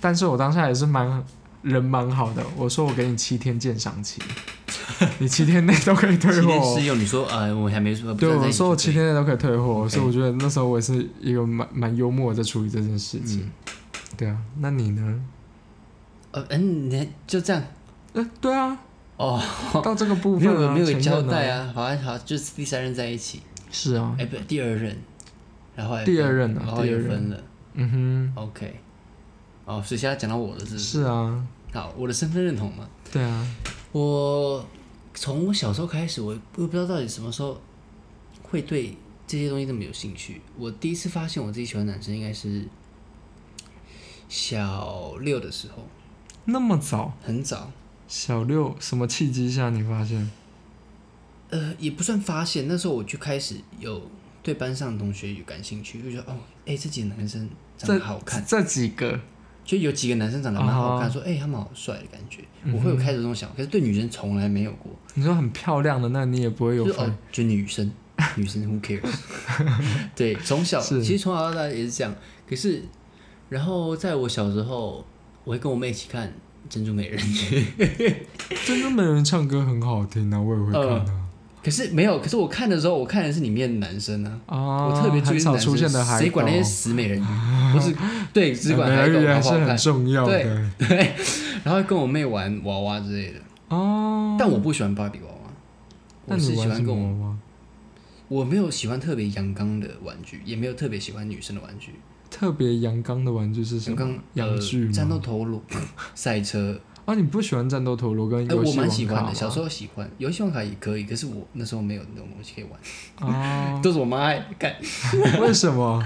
[0.00, 1.24] 但是我当下也是蛮
[1.62, 4.20] 人蛮好的，我说我给你七天鉴赏期，
[5.18, 6.52] 你七天内都可以退七货。
[6.52, 6.58] 七。
[6.58, 9.02] 天试用，你说呃，我还没说，对，我说我七天。
[9.04, 13.40] 天内都可以退货，所以我觉得那时候我也是一个蛮蛮幽默的在处理这件事情。
[13.40, 13.50] 嗯，
[14.16, 15.22] 对啊，那你呢？
[16.32, 17.62] 呃，嗯，你还就这样。
[18.12, 18.78] 呃，对啊，
[19.16, 19.40] 哦，
[19.82, 21.48] 到这个部没分、啊、有没有交代。
[21.50, 24.96] 啊，好像好就是第三任在一起，是啊，哎，不，第二任，
[25.74, 27.02] 然后第二任啊然后第二任。
[27.04, 27.40] 也分了
[27.74, 27.90] 嗯
[28.34, 28.80] 哼，OK，
[29.64, 30.78] 哦，所以现在讲到我的是？
[30.78, 33.46] 是啊，好，我的身份认同嘛，对啊，
[33.92, 34.64] 我
[35.20, 37.60] 从我小时候开始，我我不知道到底什么时候
[38.42, 40.40] 会对这些东西这么有兴趣。
[40.56, 42.66] 我第一次发现我自己喜欢男生，应该是
[44.30, 45.86] 小六的时候，
[46.46, 47.70] 那么早，很早。
[48.08, 50.30] 小六什么契机下你发现？
[51.50, 54.10] 呃，也不算发现，那时候我就开始有
[54.42, 59.20] 对班上的同学有感兴趣，就觉得哦，哎、这几个男生长得好看，这几个
[59.70, 67.88] 就有几个男生长得蛮好看，哦说哎、他们好帅的感觉，嗯我会有开始这种想法，可是对女生从来没有过，你说很漂亮的，那你也不会有就是哦，就女生，
[68.34, 69.08] 女生 who cares？
[70.16, 72.12] 对，从小其实从小到大也是这样，
[72.48, 72.82] 可是
[73.48, 75.04] 然后在我小时候，
[75.44, 76.26] 我会跟我妹一起看
[76.68, 77.64] 《珍珠美人鱼》，
[78.66, 81.19] 珍珠美人唱歌很好听啊，我也会看啊。
[81.62, 87.24] 可是没有，可是我看的时候，我看的是里面的男生啊，哦，我特别注意男很少出现的生，谁管那些死美人鱼？
[87.72, 87.94] 不是
[88.32, 91.12] 对只管美海狗还是很好不好看，重要对的对，
[91.64, 94.36] 然后跟我妹玩娃娃之类的，哦。
[94.38, 95.50] 但我不喜欢芭比娃娃，
[96.26, 97.36] 我是喜欢跟我娃娃？
[98.28, 101.92] 我没有喜欢特别阳刚的玩具，也没有特别喜欢女生的玩具。
[102.30, 103.96] 特别阳刚的玩具是什么？
[104.34, 104.86] 阳具吗？
[104.86, 105.60] 呃战斗陀螺、
[106.14, 108.72] 赛车，啊，你不喜欢战斗陀螺跟哎、我？
[108.74, 114.72] 蛮喜欢的，小时候喜欢，游戏王卡也可以，可是我那时候没有那种东西可以玩，啊， 都是我妈爱干。
[115.42, 116.00] 为什么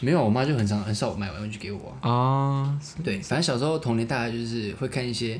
[0.00, 2.80] 没有，我妈就很常很少买玩具给我啊、啊？
[3.04, 5.38] 对，反正小时候童年大概就是会看一些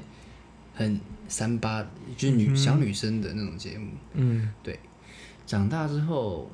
[0.75, 1.83] 很三八，
[2.17, 3.87] 就是女、小女生的那种节目。
[4.13, 4.79] 嗯对
[5.47, 6.51] 长大之后，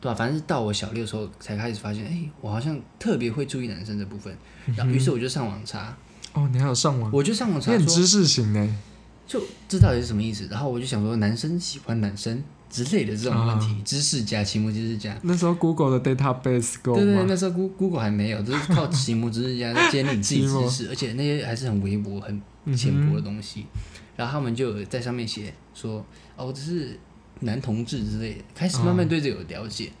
[0.00, 4.34] 对吧、反正是到我小六的时候才开始发现，哎、我好像特别会注意男生这部分。
[4.74, 5.96] 然后于是我就上网查，
[6.32, 7.10] 哦，你还有上网？
[7.12, 8.76] 我就上网查很知识型呢。
[9.26, 10.48] 就这到底是什么意思？
[10.50, 15.16] 然后我就想说，男生喜欢男生之类的这种问题，知识家、奇摩知识家。
[15.22, 17.26] 那时候 Google 的 database 够对对，对吗？
[17.28, 23.66] 那时候 Goo- Google 还没有，都是靠奇摩知识家在建立你自己奇摩知识， 而且那些还是很微薄、很嗯浅薄的东西。
[24.16, 26.04] 然后他们就有在上面写说，
[26.36, 26.98] 哦，这是
[27.40, 29.92] 男同志之类的，开始慢慢对这个有了解。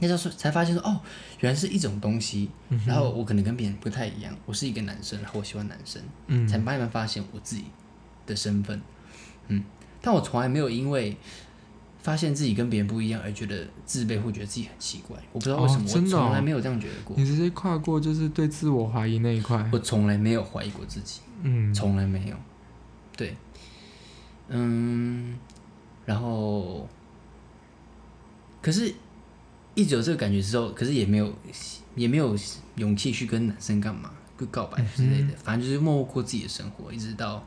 [0.00, 1.00] 那时候才发现说，哦，
[1.44, 2.50] 原来是一种东西。
[2.70, 7.64] 嗯然后我可能跟别人不太一样，我是一个男生，然后我喜欢男生，嗯才慢慢发现我自己
[8.26, 8.80] 的身份。
[9.48, 9.62] 嗯，
[10.00, 11.14] 但我从来没有因为
[12.02, 15.16] 发现自己跟别人不一样而觉得自卑或觉得自己很奇怪。
[15.32, 17.14] 我不知道为什么，我从来没有这样觉得过。
[17.16, 19.68] 你直接跨过就是对自我怀疑那一块。
[19.70, 22.36] 我从来没有怀疑过自己，嗯，从来没有。
[23.16, 23.36] 对，
[24.48, 25.38] 嗯，
[26.04, 26.88] 然后，
[28.60, 28.92] 可是，
[29.74, 31.32] 一直有这个感觉之后，可是也没有，
[31.94, 32.36] 也没有
[32.76, 37.44] 勇气去跟男生干嘛，去告白之类的，反正就是默默过自己的生活，一直到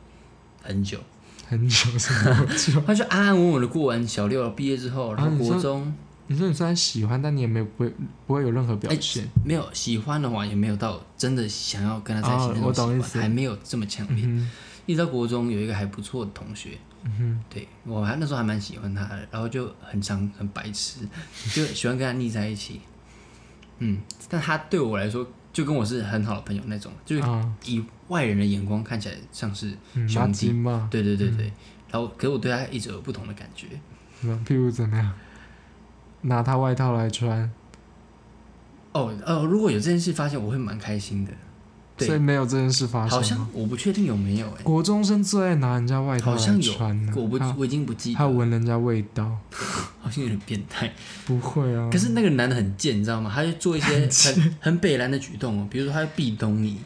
[0.62, 0.98] 很久。
[1.46, 2.80] 很久是多久？
[2.86, 5.94] 他就安安稳稳的过完小六，毕业之后，然后国中、
[6.26, 7.94] 你说你虽然喜欢，但你也没有不会
[8.26, 9.26] 不会有任何表现。
[9.44, 14.24] 没有喜欢的话，也没有到真的想要跟他在一起哦那种喜欢，我懂意思还没有这么强烈。
[14.26, 14.50] 嗯
[14.84, 21.00] 一直到国中有一个还不错的同学，哼，嗯对我还那时候还蛮喜欢他的，然后就很常很白痴，
[21.52, 22.80] 就喜欢跟他腻在一起。
[23.78, 27.16] 嗯，但他对我来说就跟我是很好的朋友那种，就
[27.64, 29.72] 以外人的眼光看起来像是
[30.08, 30.52] 兄弟。
[30.90, 31.52] 对对对对，
[31.90, 33.68] 然后可是我对他一直有不同的感觉。
[34.22, 35.12] 嗯譬如怎么样？
[36.22, 37.48] 拿他外套来穿，
[38.90, 41.32] 哦哦，如果有这件事发现，我会蛮开心的。
[41.98, 43.22] 对所以没有这件事发生好？
[43.22, 49.30] 像我不确定有没有哎、国中生最爱拿人家外套来好像有穿呢，我不我已经不记还有得，闻人家味道，
[50.00, 50.92] 好像有点变态。
[51.26, 51.88] 不会啊。
[51.92, 53.30] 可是那个男的很贱，你知道吗？
[53.34, 56.78] 他就做一些很很北蓝的举动哦，比如说他会壁咚你，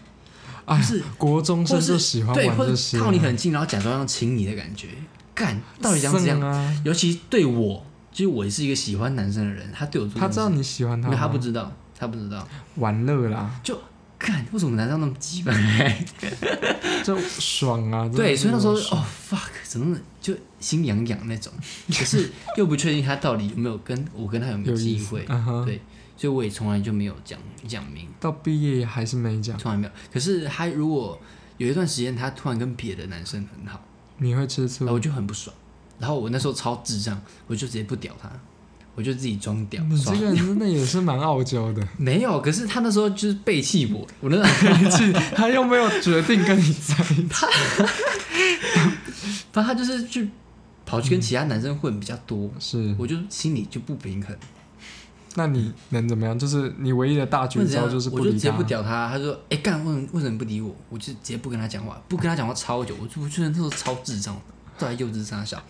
[0.65, 4.89] 啊就是国中生或就喜欢对，或者玩这些啊，靠你很近，然后假装要亲你的感觉，
[5.35, 6.41] 干到底想怎样？
[6.41, 6.75] 啊？
[6.85, 11.15] 尤其对我，就是我是一个喜欢男生的人，他对我做他知道你喜欢他？
[11.15, 12.47] 他不知道，他不知道，
[12.77, 13.79] 玩乐啦，就
[14.23, 15.53] 干为什么男生那么鸡巴？
[17.05, 18.09] 就爽啊！
[18.15, 21.53] 对，所以那时候哦 fuck，怎么就心痒痒那种，
[21.89, 25.25] 可是又不确定他到底有没有跟我跟他有没有机会，
[25.67, 25.81] 对，
[26.17, 29.93] 所以我也从来就没有讲讲明，到毕业还是没讲，从来没有。
[30.13, 31.21] 可是他如果
[31.59, 33.85] 有一段时间他突然跟别的男生很好，
[34.19, 34.87] 你会吃醋？
[34.87, 35.55] 我就很不爽，
[35.99, 38.31] 然后我那时候超智障，我就直接不屌他，
[38.95, 44.43] 我就自己装屌，你这个人真的也是蛮傲娇的， 没有，可是他那时候就是背弃我，我那
[45.35, 47.29] 他又没有决定跟你在一起，
[49.53, 50.29] 反正他就是去
[50.85, 52.95] 跑去跟其他男生混比较多，是？
[52.99, 54.37] 我就心里就不平衡。
[55.35, 56.39] 那你能怎么样？
[56.39, 58.63] 就是你唯一的大绝招就是理他我就直接不。
[58.65, 64.39] 屌他，他说：“哎、干，为为什么不理我？”我就直接不跟他讲话，不跟他讲话超久，我就我觉得那时候超智障，
[64.83, 65.63] 都在幼稚傻小，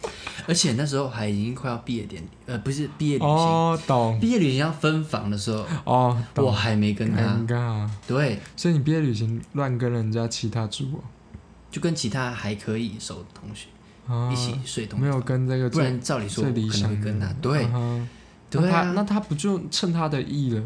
[0.47, 6.63] 而且那时候还已经快要毕业典礼，呃，不是毕业旅行，哦，懂毕业旅行要分房的时候，哦，我。
[6.63, 11.03] 还没跟他尴，尬，对，所以你毕业旅行乱跟人家其他住
[11.73, 13.67] 就跟其他还可以熟的同学
[14.33, 17.69] 一起睡同没有，跟这个最不然照理说最我可能理想跟他，对
[18.49, 20.63] 对啊，那他不就趁他的意了？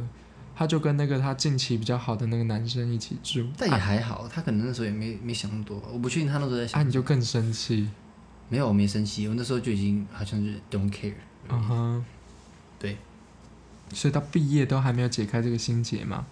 [0.54, 7.88] 他就跟那个他近期比较好的那个男生一起住，但也还好，他可能那时候也没没想那么多，我不确定他那时候在想啊，你就更生气。
[8.48, 11.14] 没有，我没生气，我那时候就已经好像是 don't care，
[11.48, 12.04] 嗯哼，
[12.78, 12.96] 对，
[13.92, 16.24] 所以到毕业都还没有解开这个心结嘛？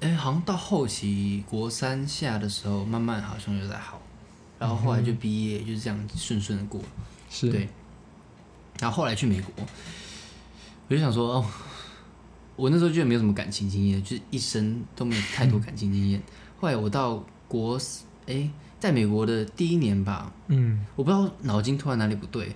[0.00, 4.00] 哎、好像到后期国三下的时候，慢慢好像有在好，
[4.58, 6.80] 然后后来就毕业，就是这样顺顺的过。
[7.28, 7.68] 是，对
[8.78, 9.52] 然后后来去美国，
[10.86, 11.46] 我就想说，哦，
[12.54, 16.22] 我那时候觉得没有什么感情经验，就是一生都没有太多感情经验。
[16.60, 17.76] 后来我到国
[18.26, 22.54] 哎、在美国的第一年吧，嗯，我不知道脑筋突然哪里不对，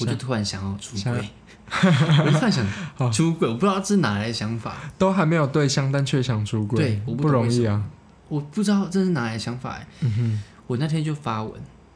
[0.00, 1.28] 我就突然想要出想轨，
[1.72, 2.64] 我就突然想
[3.12, 7.82] 出轨，我不知道这是哪来的想法，都还没有对象，但却想出轨，对我不容易啊。
[8.28, 9.86] 我不知道这是哪来的想法、欸。
[10.00, 11.52] 嗯哼，我那天就发文，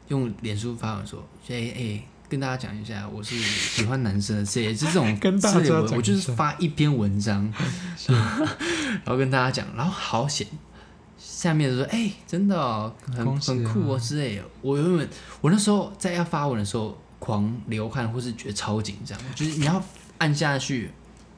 [0.07, 7.53] 用脸书发文说，哎、哎、跟大家讲一下，我是喜欢男生的，这也是这种跟大家我就是下发一篇文章，
[8.07, 10.47] 然后跟大家讲，然后好险，
[11.41, 14.43] 下面就说，哎、真的、哦、很啊很酷哦之类的。
[14.61, 15.09] 我原本
[15.41, 19.83] 我那时候在要发文的时候，狂流汗或是觉得超紧张，就是你要
[20.19, 20.91] 按下去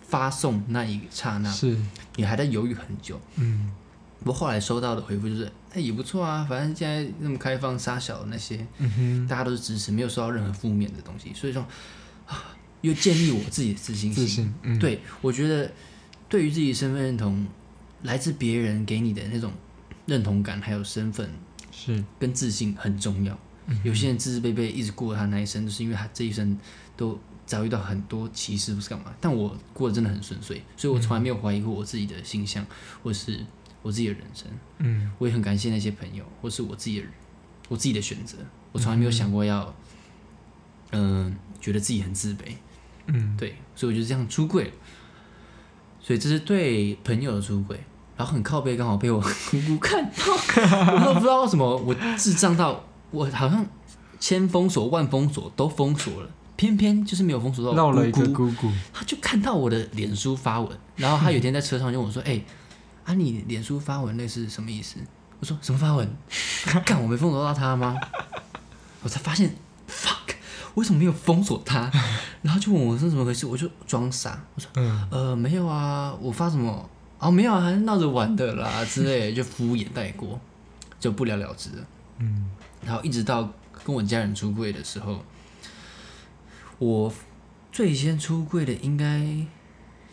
[0.06, 1.78] 发送那一刹那，是，
[2.18, 3.18] 你还在犹豫很久。
[3.38, 3.72] 嗯，
[4.20, 11.66] 不过后来收到的回复就是，哎、也不错啊，反正现在那么开放、杀小的那些，嗯哼，大家都是支持，没有收到任何负面的东西，所以说
[12.28, 12.44] 啊，
[12.82, 14.26] 又建立我自己的自信心。
[14.26, 15.72] 自信，嗯，，对，我觉得
[16.28, 17.48] 对于自己身份认同，
[18.02, 19.50] 来自别人给你的那种
[20.06, 21.30] 认同感，还有身份
[21.72, 23.38] 是，跟自信很重要。
[23.68, 26.58] 嗯有些人自自卑卑一直过他那一生，就是因为他这一生
[26.98, 29.14] 都遭遇到很多歧视，不是干嘛。
[29.22, 32.66] 但我过得真的很顺遂，所以我从来没有怀疑过我自己的形象，
[33.02, 33.40] 或是
[33.82, 34.48] 我自己的人生。
[34.80, 37.08] 嗯，我也很感谢那些朋友，或是我自己的
[37.70, 38.38] 我自己的选择。
[38.74, 39.74] 我从来没有想过要，
[40.92, 42.40] 嗯、觉得自己很自卑。
[43.08, 44.74] 嗯，对，所以我就这样出柜。
[46.02, 47.82] 所以这是对朋友的出轨，
[48.16, 53.66] 然后很靠背，刚好被我 姑姑看到，我都不知道为什么我智障到我好像
[54.20, 62.42] 千封锁万封锁都封锁了，偏偏就是没有封锁到绕了一姑姑个姑姑，他就看到我的脸书发文，然后他有一天在车上就问我说：“哎、
[63.04, 64.96] 啊，你脸书发文那是什么意思？”
[65.42, 66.10] 我说：“什么发文？
[66.86, 67.98] 干，我没封锁到他吗？”
[69.04, 69.54] 我才发现
[69.90, 70.36] ，fuck，
[70.76, 71.92] 为什么没有封锁他？
[72.42, 76.90] 然后就问我是怎么回事，我就装傻，我说：“嗯，呃，没有啊，我发什么？
[77.24, 80.40] 哦，没有啊，还是闹着玩的啦之类的，就敷衍带过，
[81.00, 81.86] 就不了了之了。”
[82.20, 82.52] 嗯，
[82.86, 83.52] 然后一直到
[83.84, 85.24] 跟我家人出柜的时候，
[86.78, 87.12] 我
[87.72, 89.26] 最先出柜的应该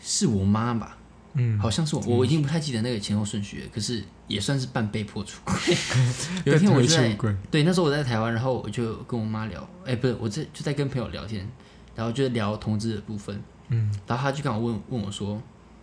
[0.01, 0.97] 是我妈吧，
[1.33, 5.55] 嗯，好像是我，我已经不太记得那个前后顺序了，可是也算是半被迫出柜。
[6.45, 7.15] 有一天我在
[7.51, 11.47] 对，那时候我在台湾，然后我就跟我妈聊，哎、不是，我在就在跟朋友聊天，
[11.95, 15.39] 然后就聊同志的部分，嗯，然后他就刚好问问我说：“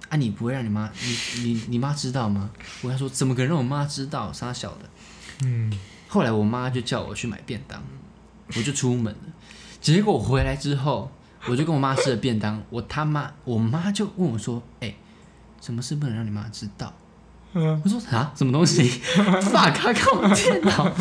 [0.09, 2.51] 啊，你不会让你妈，你你你妈知道吗？”
[2.83, 4.33] 我跟她说：“怎么可能让我妈知道？
[4.33, 4.81] 傻小的。”
[5.45, 5.73] 嗯，
[6.09, 7.83] 后来我妈就叫我去买便当，
[8.57, 9.21] 我就出门了。
[9.81, 11.11] 结果我回来之后，
[11.47, 14.95] 我就跟我妈吃了便当，我他妈我妈就问我说：“哎、
[15.61, 16.93] 什么事不能让你妈知道？”
[17.55, 20.93] 嗯我说：“啊，什么东西？fuck，他看我电脑。”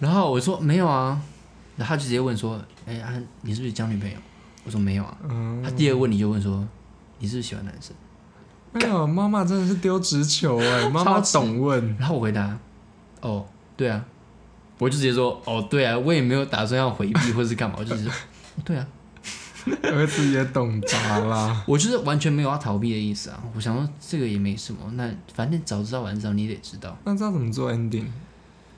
[0.00, 1.20] 然后我说：“没有啊。”
[1.76, 4.16] 然后他就直接问说：“哎、啊，你是不是交女朋友？”
[4.64, 6.66] 我说：“没有啊。”嗯，他第二个问题就问说
[7.20, 7.94] ：“你是不是喜欢男生
[8.80, 12.58] 哎呦，妈妈真的是丢直球哎， 妈妈懂问？”，然后我回答
[13.22, 14.04] ：“哦，对啊。”
[14.78, 18.12] 我就直接说：“哦，对啊。”我也没有打算要回避或是干嘛，我就 直接说
[18.56, 18.86] ：“哦对啊。”
[19.82, 21.62] 儿子也懂答啦。
[21.66, 23.42] 我就是完全没有要逃避的意思啊！
[23.52, 26.96] 我想说这个也没什么，那反正早知道晚知道，你得知道。
[27.04, 28.04] 那这样怎么做 ending？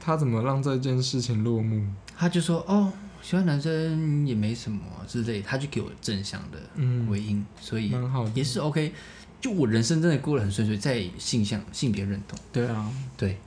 [0.01, 1.85] 他怎么让这件事情落幕？
[2.17, 7.95] 他就说哦，喜欢男生也没什么之类，他就给我正向的嗯，回应，所以。
[8.33, 8.95] 也是 OK。
[9.41, 13.39] 就我人生真的过得很顺遂，在性向性别认同，对啊，对，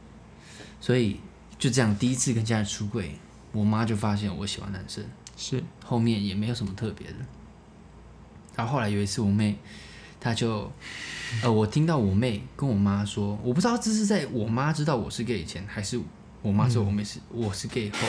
[0.80, 1.20] 所以
[1.60, 3.12] 就这样第一次跟家人出柜，
[3.52, 5.04] 我妈就发现我喜欢男生，
[5.36, 7.16] 是，后面也没有什么特别的。
[8.56, 9.58] 然后后来有一次我妹，
[10.20, 10.72] 她就，
[11.44, 16.00] 呃，我听到我妹跟我妈说，我不知道这是在我妈知道我是 gay 以前，还是
[16.42, 18.08] 我妈知道我妹是、我是 gay 后，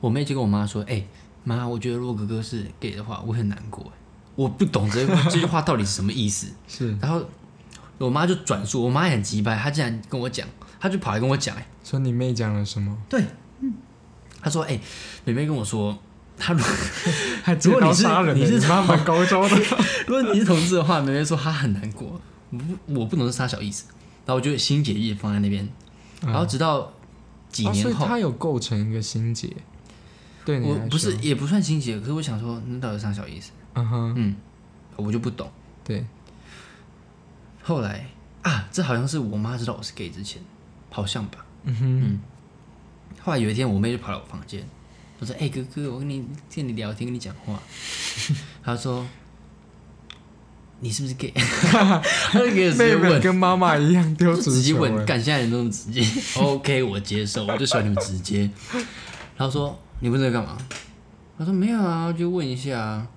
[0.00, 1.04] 我妹就跟我妈说，哎、
[1.44, 3.92] 妈，我觉得如果哥哥是 gay 的话，我很难过。
[4.38, 6.46] 我不懂这这句话到底是什么意思。
[6.68, 7.20] 是然后
[7.98, 10.46] 我妈就转述，我妈也很急掰，她竟然跟我讲，
[10.78, 12.96] 她就跑来跟我讲，哎，说你妹讲了什么？
[13.08, 13.20] 对，
[14.40, 14.78] 她说，哎、
[15.24, 15.98] 妹妹跟我说，
[16.38, 16.60] 她如
[17.72, 19.56] 果 你是你是你妈蛮高招的。
[20.06, 22.20] 如果你是同志的话，妹妹说她很难过，
[22.50, 23.86] 我不我不懂是啥小意思，
[24.24, 25.68] 然后我就心结一直放在那边，
[26.22, 26.92] 然后直到
[27.50, 29.52] 几年后，他有构成一个心结，
[30.44, 33.50] 对你我不是，也不算心结，可是我想说，那到底是啥小意思？
[33.78, 34.36] 嗯哼，嗯，
[34.96, 35.50] 我就不懂。
[35.84, 36.04] 对，
[37.62, 38.06] 后来
[38.42, 40.42] 啊，这好像是我妈知道我是 gay 之前，
[40.90, 41.44] 好像吧。
[41.64, 42.18] 嗯哼，
[43.22, 44.66] 后来有一天，我妹就跑来我房间，
[45.18, 47.60] 我说：“哎、哥哥，我跟你跟你聊天，跟你讲话。
[48.62, 49.06] ”她说
[50.80, 56.06] ：“你是不是 gay？” 她就给我直妹妹接问，跟妈妈一样丢就直接问，欸，干现在人都这么直接，
[56.40, 58.48] OK，我接受，我就喜欢你们直接。
[59.36, 60.56] 然后说：“你问这个干嘛？”
[61.38, 63.08] 她说：“没有啊，就问一下啊。”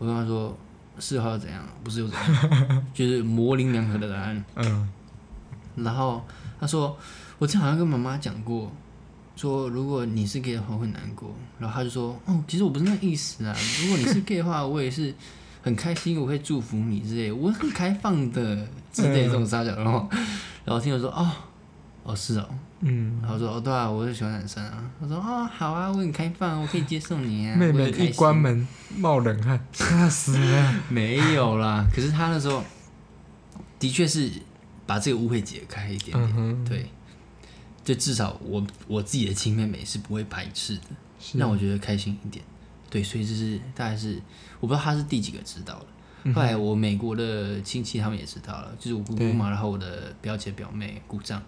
[0.00, 0.56] 我跟他说
[0.98, 4.44] ：“事后要怎样，不是又怎样，就是模棱两可的答案。
[4.56, 4.88] 嗯
[5.76, 6.20] 然后
[6.58, 6.98] 他说，
[7.38, 8.72] 我之前好像跟妈妈讲过，
[9.36, 11.32] 说如果你是 gay 的话我会难过。
[11.58, 15.14] 然后他就说，哦，其实我不是那个意思啊，如果你是 gay 的话，我也是
[15.62, 19.74] 很开心，我会祝福你之类，我很开放的之类这种撒娇。
[19.76, 20.08] 然后，
[20.64, 21.30] 然后听我说，哦，
[22.02, 22.48] 哦是哦，
[22.80, 24.90] 嗯，然后说，哦对啊，我是喜欢男生啊。
[25.00, 27.54] 我说，哦好啊，我很开放，我可以接受你啊。
[27.58, 30.74] 妹妹一关门冒冷汗， 吓死了。
[30.88, 32.64] 没有啦，可是他那时候
[33.78, 34.30] 的确是
[34.86, 36.86] 把这个误会解开一点点，嗯，对，
[37.84, 40.82] 就至少我我自己的亲妹妹是不会排斥的，
[41.34, 42.44] 让我觉得开心一点。
[42.88, 44.20] 对，所以这是大概是
[44.58, 45.86] 我不知道他是第几个知道了。
[46.24, 51.40] 嗯后来我美国的亲戚他们也知道了，就是我姑姑嘛，然后我的表姐表妹姑丈，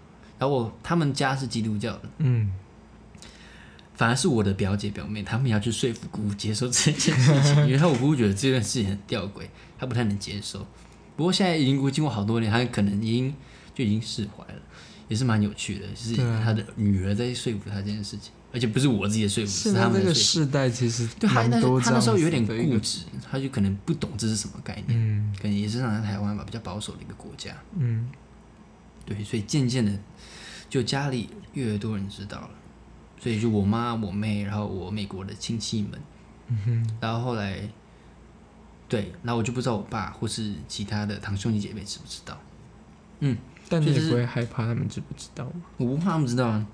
[0.43, 2.53] 然后我他们家是基督教的，嗯，
[3.95, 9.45] 反而是我的表姐表妹，他们要去说服姑姑接受这件事情， 因为她我姑姑觉得这件事情很吊诡，
[9.79, 10.67] 她不太能接受。
[11.15, 13.33] 不过现在已经经过好多年，她可能已经
[13.73, 14.61] 就已经释怀了，
[15.07, 15.87] 也是蛮有趣的。
[15.95, 20.13] 就是她的女儿在说服她这件事情，而且不是我自己的说服，是他们的。
[20.13, 27.57] 世代其实对，她但是蛮多这样她那时候有点固执，他就可能不懂这是什么概念，嗯可能也是生长在台湾吧，比较保守的一个国家。
[27.77, 28.11] 嗯，
[29.05, 29.93] 对，所以渐渐的，
[30.73, 32.51] 就家里越来越多人知道了，
[33.21, 35.91] 所以就我妈、我妹，然后我美国的亲戚们，
[36.49, 37.61] 嗯哼，然后后来，
[38.89, 42.41] 对，然后我就不知道我爸或是其他的堂兄弟姐妹知不知道，
[43.21, 43.37] 嗯
[43.69, 45.61] 但是也不会害怕他们知不知道吗？
[45.77, 46.67] 我不怕他们知道啊，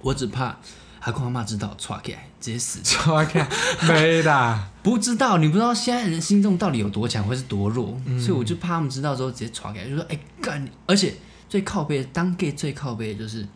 [0.00, 0.58] 我只怕
[1.02, 2.80] 阿公阿妈知道，歘起来直接死。
[2.82, 3.48] 抓开
[3.86, 11.14] 没的，不知道，你不知道现在人心中到底有多强，或是多弱，所以我就怕他们知道之后直接歘起来，就说哎干你，而且
[11.48, 13.46] 最靠背当 gay 最靠背的就是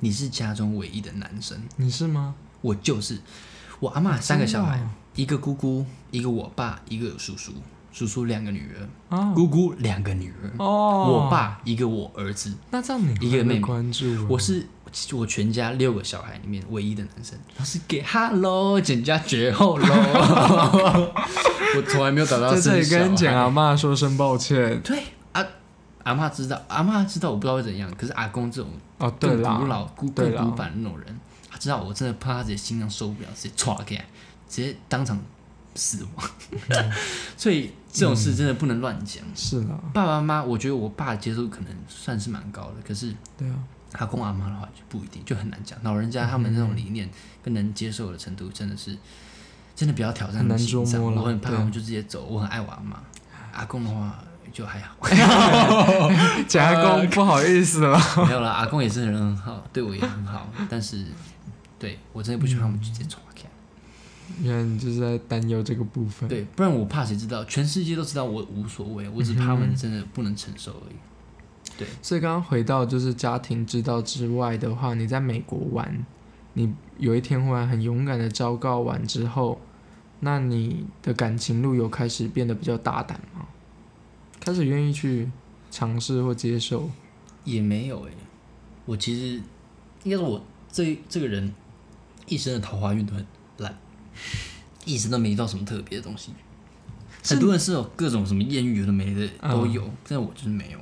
[0.00, 1.60] 你是家中唯一的男生。
[1.76, 2.34] 你是吗？
[2.60, 3.18] 我就是。
[3.78, 4.90] 我阿妈三个小孩，真的哦。
[5.16, 7.52] 一个姑姑，一个我爸，一个叔叔，
[7.92, 9.32] 叔叔两个女儿，哦。
[9.34, 14.06] 姑姑两个女儿，哦，我爸一个我儿子，那这样你一个妹妹关注。
[14.14, 14.66] 啊，我是
[15.12, 19.86] 我全家六个小孩里面唯一的男生，他是给 Hello 简家绝后喽，
[21.76, 24.80] 我从来没有找到在这里小跟简孩阿妈说声抱歉。
[24.80, 25.04] 对啊，
[26.06, 33.96] 阿妈知道，阿妈知道我不知道会怎样，可是阿公这种哦，对更啦，古老、古板的那种人，他知道我真的怕他自己心脏受不了，直接歘给，
[34.48, 35.20] 直接当场
[35.74, 36.30] 死亡。
[36.68, 36.92] 嗯
[37.36, 39.24] 所以这种事真的不能乱讲。
[39.34, 43.56] 是啦，爸爸妈妈，我觉得我爸的接受可能算是蛮高的，可是对啊，
[43.94, 45.76] 阿公阿妈的话就不一定，就很难讲。
[45.82, 47.10] 老人家他们那种理念
[47.42, 48.96] 跟能接受的程度，真的是
[49.74, 53.02] 真的比较挑战很难心脏捉摸啦我很怕对他们就直接走，我很爱我阿妈。
[53.52, 54.22] 阿公的话
[54.56, 54.96] 就还好，
[56.48, 58.00] 简阿公不好意思了。
[58.26, 61.04] 没有啦，阿公也是人很好，对我也很好，但是
[61.78, 63.42] 对我真的不喜欢他们直接闯开。
[64.40, 66.26] 原来你就是在担忧这个部分。
[66.26, 67.44] 对，不然我怕谁知道？
[67.44, 70.96] 全世界都知道我无所谓，我只怕他们真的不能承受而已。
[71.76, 76.06] 对，所以刚刚回到就是家庭知道之外的话，你在美国玩，
[76.54, 79.60] 你有一天忽然很勇敢的昭告完之后，
[80.20, 83.44] 那你的感情路有开始变得比较大胆吗？
[84.46, 85.28] 开始愿意去
[85.72, 86.88] 尝试或接受？
[87.42, 88.12] 也没有诶、
[88.84, 89.42] 我其实
[90.04, 91.52] 应该说，我这这个人
[92.28, 93.26] 一生的桃花运都很
[93.58, 93.76] 烂，
[94.84, 96.30] 一直都没遇到什么特别的东西。
[97.24, 100.78] 很多人是有各种什么艳遇，有的没的都有，但我就是没有。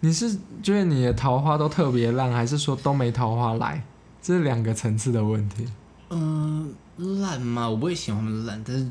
[0.00, 3.84] 你是觉得你的桃花都特别烂，还是说都没桃花来？
[4.22, 5.66] 这是两个层次的问题。
[6.08, 7.68] 嗯、烂吗？
[7.68, 8.84] 我不会喜欢烂，但是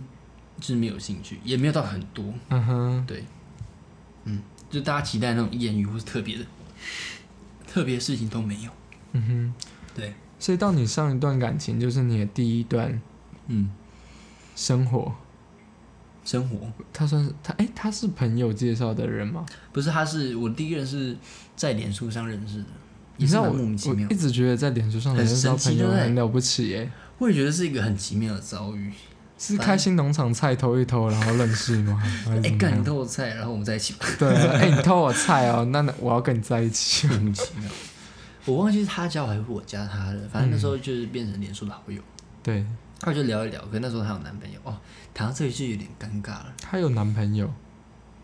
[0.60, 2.24] 就是没有兴趣，也没有到很多。
[2.50, 3.24] 嗯哼，对，
[4.26, 6.46] 嗯，就大家期待那种艳遇或是特别的、
[7.66, 8.72] 特别事情都没有。
[9.14, 9.54] 嗯哼。
[9.96, 13.02] 对，所以到你上一段感情，就是你的第一段
[13.48, 13.70] 嗯，
[14.54, 15.16] 生活，
[16.26, 19.46] 生活他算是他哎、他是朋友介绍的人吗？
[19.72, 21.16] 不是，他是我第一个人是
[21.56, 22.66] 在脸书上认识的，
[23.16, 24.18] 你知道我莫名其妙我一。
[24.18, 28.92] 直觉得在脸书上很认识到朋友很了不起耶，我也觉得是一个很奇妙的遭遇。
[29.38, 32.02] 是开心农场菜偷一偷然后认识吗？
[32.44, 32.84] 哎、干你？
[32.84, 37.08] 偷我菜，然后我们在一起吧，对啊，哎、你偷我菜哦，那那我要跟你在一起。
[37.08, 37.70] 莫名其妙。
[38.46, 42.02] 我忘记是他加我还是我加他的，反正那时候就是变成脸书的好友，
[42.44, 42.64] 对，
[43.02, 43.60] 后来就聊一聊。
[43.72, 44.78] 可那时候她有男朋友哦，
[45.14, 46.54] 谈到这里就有点尴尬了。
[46.62, 47.52] 她有男朋友，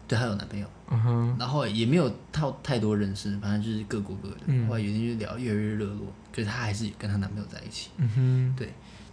[0.07, 4.37] 对，她有男朋友，嗯哼，然后也没有套太多认识，反正就是各过各的。
[4.45, 7.89] 嗯后来有一天就聊越来越热络，可是她还是跟她男朋友在一起。
[7.97, 8.55] 嗯哼，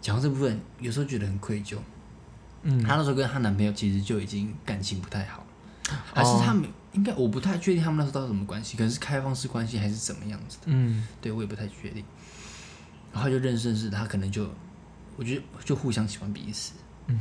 [0.08, 1.76] 讲到这部分，有时候觉得很愧疚。
[2.62, 5.44] 嗯，她那时候跟她男朋友其实就已经感情不太好，
[6.14, 11.06] 还是哦他们、应该我不太确定他们那时候到底什么关系，可能是开放式关系还是怎么样子的，嗯。
[11.20, 12.02] 对我也不太确定。
[13.12, 14.48] 然后就认识认识，他可能就
[15.16, 16.72] 我觉得就互相喜欢彼此，
[17.08, 17.18] 嗯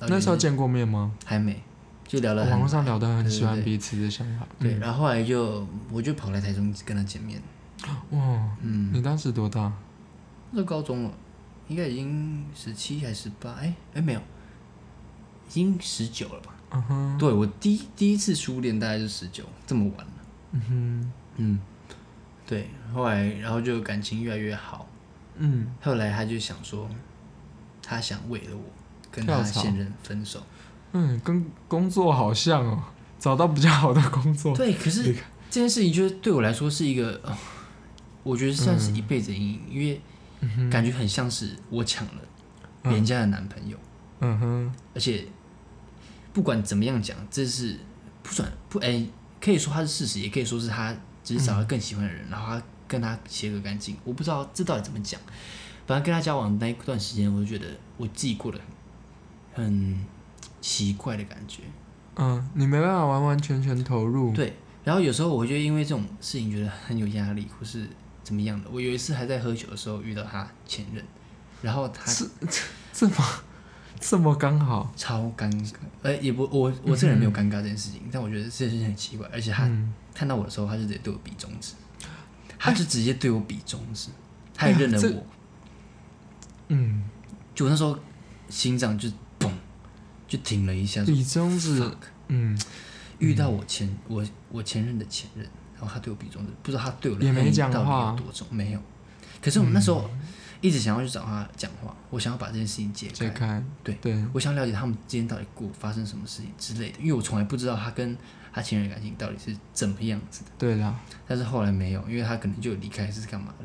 [0.00, 1.12] 哼，那时候见过面吗？
[1.24, 1.62] 还没，
[2.06, 4.46] 就聊了很网络上聊得很喜欢彼此的想法。
[4.58, 7.40] 对，然后后来就我就跑来台中跟他见面，
[7.86, 9.72] 嗯，哇，嗯，你当时多大？
[10.50, 11.10] 那高中了，
[11.68, 13.50] 应该已经十七还是十八？
[13.52, 16.54] 哎哎没有，已经十九了吧？
[16.72, 20.12] 嗯哼，对我第一第一次初恋大概是十九，这么晚了。
[20.52, 21.58] 嗯哼，嗯，
[22.46, 24.88] 对，后来然后就感情越来越好，
[25.36, 26.88] 嗯，后来他就想说，
[27.82, 28.64] 他想为了我
[29.10, 30.42] 跟他现任分手。
[30.92, 32.82] 嗯，跟工作好像哦，
[33.18, 34.56] 找到比较好的工作。
[34.56, 35.14] 对，可是你
[35.50, 37.36] 这件事情就是对我来说是一个，呃
[38.22, 40.00] 我觉得算是一辈子的阴影，因为
[40.58, 42.22] 嗯，感觉很像是我抢了
[42.82, 43.76] 别人家的男朋友，
[44.20, 45.24] 嗯哼，而且
[46.32, 47.78] 不管怎么样讲，这是
[48.22, 49.06] 不算不哎、
[49.40, 53.96] 可以说他是事实，也可以说是他只是找到更喜欢的人，然后他跟他切割干净。
[54.04, 55.20] 我不知道这到底怎么讲，
[55.86, 57.66] 反正跟他交往那一段时间，我就觉得
[57.96, 58.58] 我自己过得
[59.54, 60.04] 很很
[60.60, 61.62] 奇怪的感觉。
[62.16, 64.32] 嗯，你没办法完完全全投入。
[64.32, 67.88] 对，然后有时候我就因为这种事情觉得很有压力，或是
[68.24, 68.68] 怎么样的。
[68.68, 71.04] 我有一次还在喝酒的时候遇到他前任，
[71.62, 72.26] 然后他这
[72.92, 73.14] 这么
[74.00, 74.92] 这么刚好。
[74.96, 81.74] 超尴尬，呃，也不我我这个人没有尴尬这件事情，但我觉得这件事情很奇怪，而且他嗯，看到我的时候，他就直接对我比中指，
[82.58, 84.08] 他就直接对我比中指，
[84.54, 85.26] 他也认了哎这我，
[86.68, 87.04] 嗯，
[87.54, 87.98] 就我那时候
[88.48, 89.08] 心脏就
[89.38, 89.50] 嘣
[90.26, 91.90] 就停了一下，说比中指，
[92.28, 92.58] 嗯，
[93.18, 95.46] 遇到我前我我前任的前任，
[95.86, 98.80] 他对我比中指，不知道他对我的也没恨意到底讲话有多重，没有。
[99.42, 100.08] 可是我们那时候
[100.60, 103.64] 一直想要去找他讲话，我想要把这件事情解开，解开。
[103.82, 108.16] 对对，我想了解他们之间到底过发生什么事情之类的，因为我从来不知道他跟
[108.52, 110.50] 他前任感情到底是怎么样子的。
[110.58, 113.64] 对啦，但是后来没有，因为他可能就离开是干嘛的。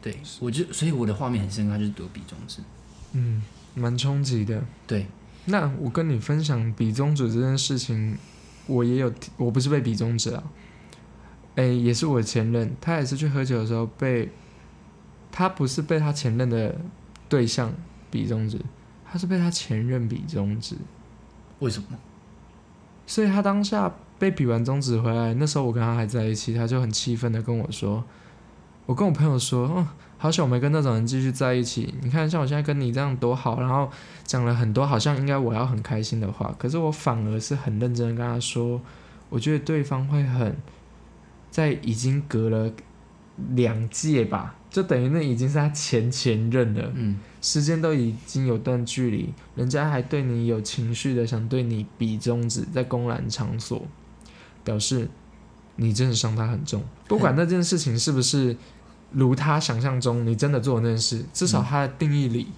[0.00, 2.60] 对，我就所以我的画面很深刻，他就是对我比中指。
[3.12, 3.42] 嗯，
[3.74, 4.62] 蛮冲击的。
[4.86, 5.06] 对，
[5.46, 8.16] 那我跟你分享比中指这件事情，
[8.66, 10.42] 我也有，我不是被比中指啊，
[11.56, 14.30] 哎、也是我前任，他也是去喝酒的时候被，
[15.30, 16.74] 他不是被他前任的
[17.28, 17.72] 对象
[18.10, 18.60] 比中指，
[19.04, 20.76] 他是被他前任比中指，
[21.60, 21.88] 为什么？
[23.06, 28.02] 所以他当下被比完中指回来，那时候我跟他还在一起，他就很气愤的跟我说，
[28.86, 29.86] 我跟我朋友说，嗯，
[30.18, 33.90] 好久没跟那种人继续在一起，你看像我现在跟你这样多好，然后
[34.24, 38.80] 讲了很多好像应该我要很开心的话，可是我反而是很认真的跟他说，
[39.28, 40.56] 我觉得对方会很，
[41.54, 42.68] 在已经隔了
[43.54, 53.86] 两届吧，就等于那已经是他前前任了，嗯，时间都已经有段距离，人家还对你有情绪的想对你比中指，在公然场所
[54.64, 55.08] 表示
[55.76, 56.82] 你真的伤他很重。
[57.06, 58.56] 不管那件事情是不是
[59.12, 62.48] 如他想象中你真的做的那件事，至少他的定义里，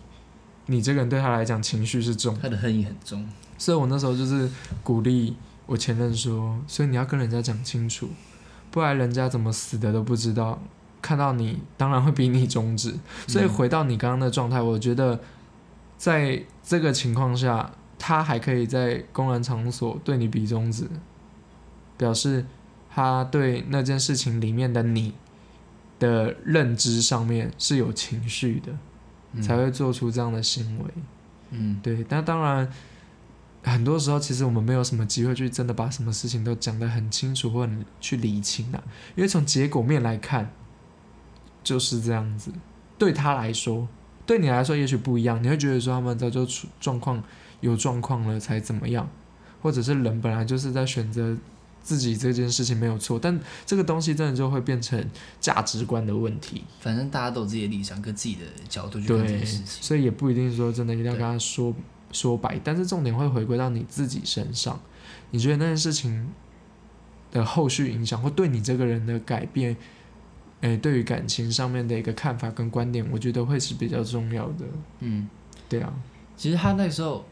[0.65, 2.35] 你这个人对他来讲情绪是重。
[2.41, 3.29] 他的恨意很重。
[3.59, 4.51] 所以我那时候就是
[4.83, 5.37] 鼓励
[5.67, 8.09] 我前任说，所以你要跟人家讲清楚，
[8.77, 10.61] 不然人家怎么死的都不知道。
[11.01, 12.95] 看到你，当然会比你终止。
[13.27, 15.19] 所以回到你刚刚的状态，我觉得
[15.97, 20.87] 在这个情况下，他还可以在公然场所对你比中指，
[21.97, 22.45] 表示
[22.91, 25.15] 他对那件事情里面的你
[25.99, 28.73] 的认知上面是有情绪的，
[29.33, 30.85] 嗯才会做出这样的行为。
[31.49, 32.71] 嗯，对，但当然，
[33.73, 38.83] 很多时候其实我们没有什么机会去真的把什么事情都讲得很清楚或者去理清啊，
[39.17, 40.53] 因为从结果面来看，
[41.65, 42.53] 就是这样子。
[42.97, 43.87] 对他来说，
[44.25, 47.23] 对你来说也许不一样，你会觉得说他们早就出状况
[47.61, 49.09] 有状况了才怎么样，
[49.61, 51.37] 或者是人本来就是在选择
[51.83, 55.05] 自己这件事情没有错，但这个东西真的就会变成
[55.41, 56.65] 价值观的问题。
[56.81, 59.83] 反正大家都有自己的立场跟自己的角度去看这对件事，情。
[59.83, 61.75] 所以也不一定说真的一定要跟他说
[62.17, 64.81] 说白，但是重点会回归到你自己身上。
[65.31, 66.33] 你觉得那件事情
[67.31, 69.77] 的后续影响，或对你这个人的改变，
[70.63, 74.65] 诶、对于感情上面的一个看法跟观点，我觉得会是比较重要的。
[75.01, 75.29] 嗯，
[75.69, 75.93] 对啊，
[76.37, 77.25] 其实他那时候，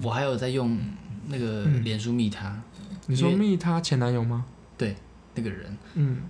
[0.00, 0.78] 我还有在用
[1.26, 2.62] 那个嗯脸书密他
[3.06, 4.46] 你说密他前男友吗？
[4.78, 4.96] 对
[5.34, 6.22] 那个人，嗯，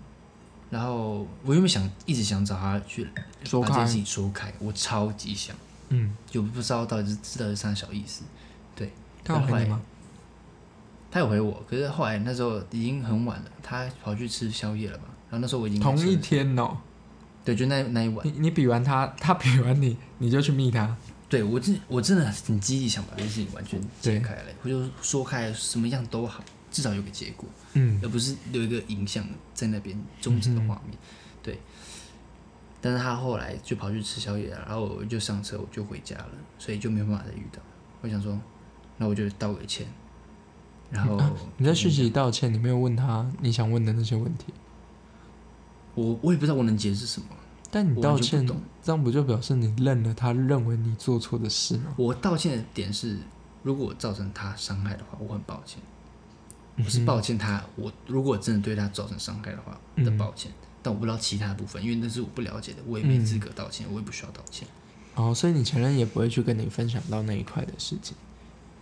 [0.70, 3.06] 然后我原本想一直想找他去
[3.44, 5.54] 说开把这件事，情说开，我超级想，
[5.90, 8.24] 嗯，就不知道到底是知道是啥小意思。
[8.74, 8.90] 对。
[9.22, 9.82] 他有回你吗？
[11.10, 15.04] 他有回我，可是后来那时候已经很晚了，他跑去吃宵夜了嘛。
[15.28, 16.76] 然后那时候我已经同一天哦，
[17.44, 20.96] 对，就那那一晚，你你比完他，他比完你，你就去密他，
[21.28, 28.00] 对我真我真的很积极想把这件事情完全解开来，我就说开什么样都好，至少有个结果，嗯。
[28.02, 30.96] 而不是留一个影像在那边终止的画面。
[31.42, 31.58] 对，
[32.80, 37.60] 但是他后来就跑去吃宵夜了，然后我就上车我就回家了，所以就没有办法再遇到。
[38.00, 38.38] 我想说，
[38.96, 39.86] 那我就道个歉，
[40.90, 41.20] 然后、
[41.58, 44.52] 你在讯息里道歉，你没有问他你想问的那些问题，
[45.94, 47.26] 我我也不知道我能解释什么。
[47.70, 48.44] 但你道歉
[48.82, 51.94] 这样不就表示你认了他认为你做错的事吗？
[51.96, 53.18] 我道歉的点是，
[53.62, 55.80] 如果我造成他伤害的话，我很抱歉。
[56.76, 60.50] 嗯我是抱歉他，我如果真的对他造成伤害的话嗯的抱歉，
[60.82, 64.66] 但我不知道其他部分，因为那是我不了解的，我也没资格道歉，我也不需要道歉。
[65.14, 68.16] 哦，所以你前任也不会去跟你分享到那一块的事情。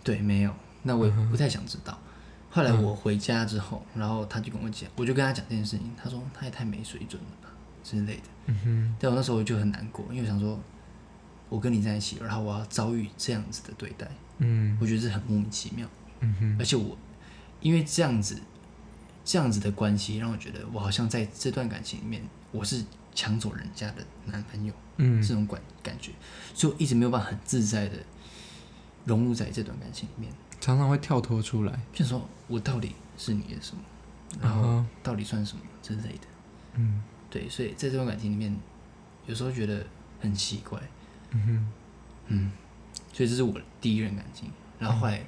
[0.03, 1.97] 对，没有，那我也不太想知道。
[2.51, 7.49] 后来嗯我回家之后，然后他就跟我讲，我就跟他讲这件事情，他说他也太没水准了吧
[7.83, 8.23] 之类的。
[8.47, 10.59] 嗯哼，但我那时候就很难过，因为我想说，
[11.49, 15.87] 我跟你在一起，然后我要遭遇这样子的对待，嗯我觉得这很莫名其妙。
[16.21, 16.97] 嗯哼，而且我
[17.61, 18.39] 因为这样子
[19.29, 22.19] 这样子的关系，让我觉得我好像在这段感情里面，
[22.51, 26.11] 我是抢走人家的男朋友，嗯这种感感觉，
[26.55, 27.97] 所以我一直没有办法很自在的
[29.05, 30.33] 融入在这段感情里面。
[30.59, 31.79] 常常会跳脱出来。
[31.93, 33.83] 就说我到底是你的什么，
[34.41, 36.27] 然后到底算什么之类的。
[36.73, 38.57] 嗯对，所以在这段感情里面，
[39.27, 39.85] 有时候觉得
[40.19, 40.79] 很奇怪，
[41.29, 41.71] 嗯哼，
[42.29, 42.51] 嗯，
[43.13, 44.49] 所以这是我第一任感情。
[44.79, 45.23] 然后后来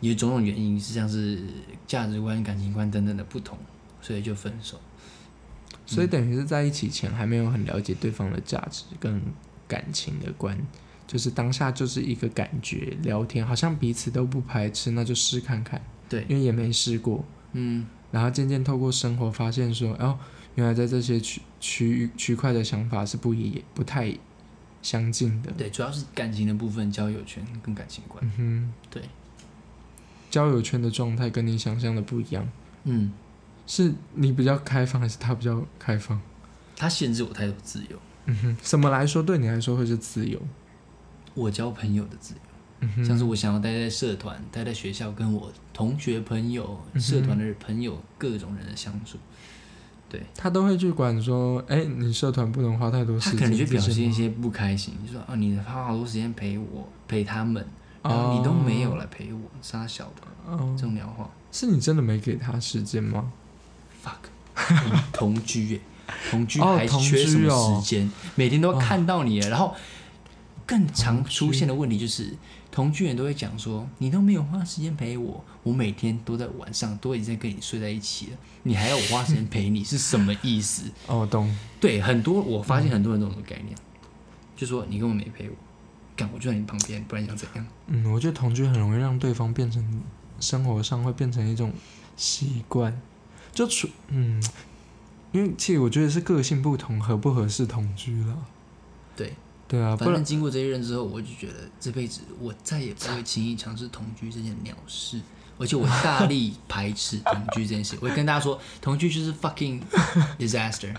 [0.00, 1.38] 因为种种原因，实际上是
[1.86, 3.58] 价值观、感情观等等的不同，
[4.00, 4.80] 所以就分手。
[5.84, 9.22] 所以等于是在一起前还没有很了解对方的价值跟
[9.68, 10.58] 感情的观，
[11.06, 20.18] 就是当下就是一个感觉，聊天好像彼此都不排斥，那就试看看，对，因为也没试过，嗯，然后渐渐透过生活发现说，哦，
[20.56, 24.12] 原来在这些区区域区块的想法是不一不太
[24.82, 25.52] 相近的。
[25.52, 28.24] 对，主要是感情的部分，交友圈跟感情观。
[28.24, 29.08] 嗯哼对，哼，
[30.36, 32.46] 交友圈的状态跟你想象的不一样，
[32.84, 33.10] 嗯，
[33.66, 36.20] 是你比较开放还是他比较开放？
[36.76, 40.38] 他限制我太多自由，嗯哼，什么来说对你来说会是自由？
[41.32, 42.40] 我交朋友的自由。
[42.80, 49.16] 嗯哼，像是我想要待在社团、待在学校，跟我同学、朋友、嗯社团的朋友、各种人的相处。
[50.10, 50.20] 对。
[50.34, 57.66] 他都会去管说，哎、你社团不能花太多时间，他可能就表现一些不开心，就说啊，你花好多时间陪我、陪他们，哦
[58.08, 60.74] 然后你都没有来陪我，傻小的哦。
[60.76, 61.28] 这，种鸟话。
[61.52, 63.32] 是你真的没给他时间吗
[64.04, 64.28] ？，fuck，
[65.12, 65.80] 同居耶，
[66.30, 68.10] 同居还缺什么时间？
[68.34, 69.74] 每天都看到你耶，然后
[70.66, 72.36] 更常出现的问题就是，
[72.70, 80.82] 同居人都会讲说，你都没有花时间陪我，我每天都在晚上都已经在跟你睡在一起了，你还要我花时间陪你，是什么意思？
[81.06, 83.74] 哦，懂，对，很多我发现很多人都有这种概念，
[84.54, 85.56] 就说你根本没陪我，
[86.16, 87.66] 干我就在你旁边，不然你想怎样？
[87.88, 90.02] 嗯，我觉得同居很容易让对方变成
[90.40, 91.72] 生活上会变成一种
[92.16, 93.00] 习惯，
[93.52, 94.42] 就除嗯，
[95.32, 98.36] 因为其实我觉得是个性不同，合不合适同居了。
[99.14, 99.34] 对，
[99.68, 105.20] 对啊，不然经过这一任之后，我就觉得这辈子我再也不会轻易尝试同居这件鸟事，
[105.58, 107.96] 而且我大力排斥同居这件事。
[108.00, 109.80] 我会跟大家说，同居就是 fucking
[110.38, 110.94] disaster，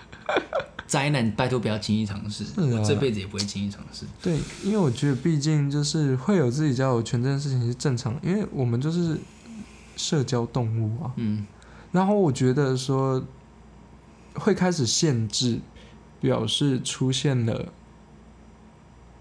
[0.87, 4.05] 灾难，拜托不要轻易尝试，我这辈子也不会轻易尝试。
[4.21, 9.19] 对，因为我觉得毕竟就是会有自己交友圈这件事情是正常的，因为我们就是
[9.97, 11.11] 社交动物啊。
[11.17, 11.45] 嗯，
[11.91, 13.21] 然后我觉得说
[14.35, 15.59] 会开始限制，
[16.21, 17.73] 表示出现了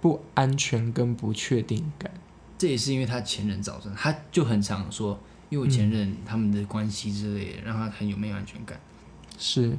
[0.01, 2.11] 不安全跟不确定感。
[2.57, 5.19] 这也是因为他前任造成，他就很常说，
[5.51, 8.81] 因为我前任他们的关系之类的，让他很有没有安全感。
[9.37, 9.77] 是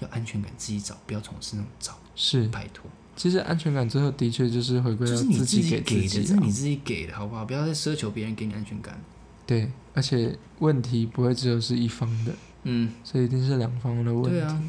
[0.00, 2.84] 要安全感自己找，不要从我身上找，是，拜托。
[3.16, 6.22] 其实安全感最后的确就是回归到自己己给自己、啊。
[6.26, 7.44] 这是你自己给的，好不好？
[7.44, 8.98] 不要再奢求别人给你安全感。
[9.46, 12.32] 对，而且问题不会只有是一方的，
[12.62, 14.30] 嗯，所以一定是两方的问题。
[14.30, 14.62] 对啊。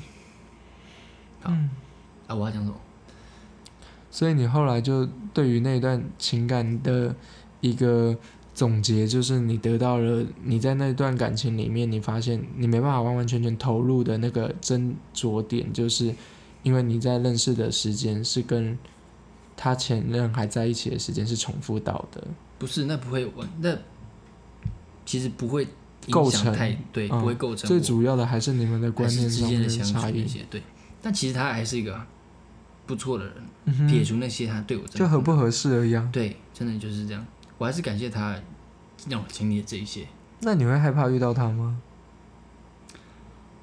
[1.41, 1.69] 好嗯，
[2.27, 2.75] 啊，我要讲什么？
[4.09, 7.15] 所以你后来就对于那段情感的
[7.61, 8.17] 一个
[8.62, 16.14] 总结，就是你得到了你在那段感情里面，你发现你没办法完完全全投入的那个斟酌点，就是
[16.62, 18.78] 因为你在认识的时间是跟
[19.57, 22.24] 他前任还在一起的时间是重复到的。
[22.59, 23.76] 不是，那不会完，那
[25.07, 30.24] 其实不会影构成响太对，嗯不会构成最主要的还是你们的观念上面间的差异。
[30.51, 30.62] 对。
[31.01, 31.99] 但其实他还是一个
[32.86, 33.34] 不错的人，
[33.66, 36.07] 嗯哼，撇除那些他对我就合不合适而已啊。
[36.14, 37.26] 对，真的就是这样。
[37.62, 38.36] 我还是感谢他
[39.07, 40.07] 让我经历了这一些，
[40.39, 41.80] 那你会害怕遇到他吗？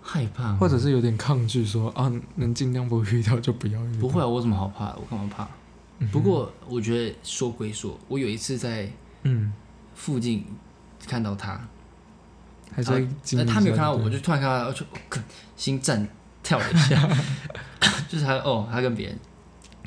[0.01, 4.01] 害怕或者是有点抗拒说啊，能尽量不遇到就不要遇到。
[4.01, 4.95] 不会啊，我怎么好怕？
[4.95, 5.49] 我干嘛怕？
[5.99, 8.89] 嗯不过我觉得说归说，我有一次在
[9.25, 9.53] 嗯，
[9.97, 10.47] 附近
[11.05, 11.61] 看到他，
[12.73, 14.87] 还是会经那历他没有看到我，一下对就突然看到他，我就
[15.57, 16.09] 心颤
[16.45, 17.05] 跳了一下，
[18.09, 19.19] 就是他哦，他跟别人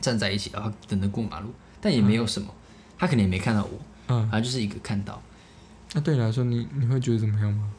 [0.02, 1.50] 站在一起，然后等着过马路，
[1.80, 2.54] 但也没有什么，
[2.98, 3.80] 他可能也没看到我，
[4.12, 5.22] 嗯，然后就是一个看到，
[5.94, 7.72] 那对你来说，你你会觉得怎么样吗？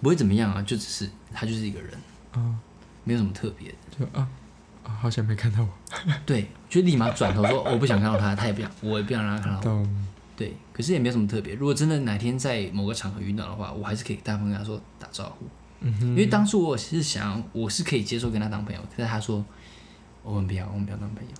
[0.00, 1.90] 不会怎么样啊，就只是他就是一个人，
[2.32, 2.54] 啊，
[3.04, 3.74] 没有什么特别的。
[3.98, 4.28] 就啊
[4.84, 5.68] 啊，好像没看到我。
[6.24, 9.86] 对，就立马转头说我不想看到他，他也不想，我也不想让他看到。
[10.36, 11.54] 对，可是也没有什么特别。
[11.54, 15.46] 如果真的哪天在某个场合遇到的话，我还是可以大方跟他说打招呼。
[15.80, 19.44] 嗯哼，因为当初我是想，我是可以接受跟他当朋友，可是他说
[20.22, 21.30] 我们不要，我们不要当朋友。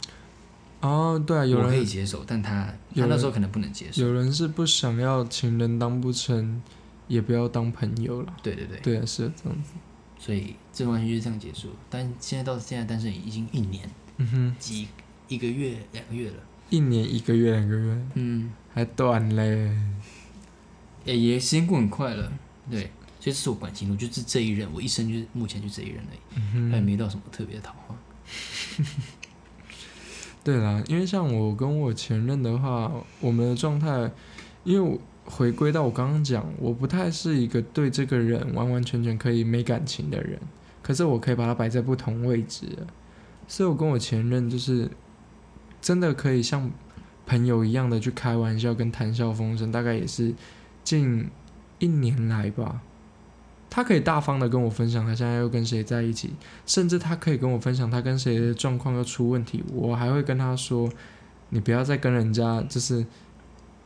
[0.81, 4.03] 哦，对啊，有人可以接受，但他他那时候可能不能接受。
[4.03, 6.62] 有人是不想要情人当不成，
[7.09, 8.33] 也不要当朋友了。
[8.43, 9.72] 对对对，对啊，是这样子。
[10.18, 11.68] 所以这段关系就是这样结束。
[11.91, 14.87] 但现在到现在单身已经一年嗯哼，几
[15.26, 16.37] 一个月两个月了。
[16.70, 19.76] 一年一个月两个月，嗯，还短嘞。
[21.05, 22.33] 也也时间过很快了。
[22.70, 22.83] 对，
[23.18, 27.97] 所以这是我感情路，就是这一任，我一生就是目前就这一任而已，嗯哼，还没到什么特别的桃花。
[30.49, 32.90] 对啦，因为像我跟我前任的话，
[33.20, 34.11] 我们的状态，
[34.64, 40.40] 因为回归到我刚刚讲，我不太是一个对这个人完完全全可以没感情的人，
[40.80, 42.66] 可是我可以把它摆在不同位置，
[43.46, 44.90] 所以我跟我前任就是
[45.82, 46.70] 真的可以像
[47.26, 50.34] 朋友一样的去开玩笑跟谈笑风生，大概也是
[50.82, 51.28] 近
[51.78, 52.80] 一年来吧。
[53.70, 56.32] 他可以大方的跟我分享他现在又跟谁在一起，
[56.66, 60.90] 甚至他可以跟我分享他跟谁的状况又出问题，我还会跟他说，
[61.50, 63.04] 你不要再跟人家就是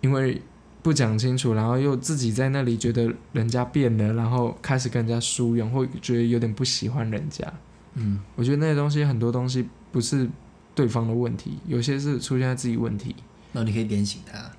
[0.00, 0.40] 因为
[0.82, 7.44] 不讲清楚，然后又自己在那里觉得人家变了，然后开始跟人家疏远，或觉得有点不喜欢人家。
[7.94, 10.28] 嗯，我觉得那些东西很多东西不是
[10.74, 13.14] 对方的问题，有些是出现在自己问题。
[13.52, 14.50] 那你可以点醒他，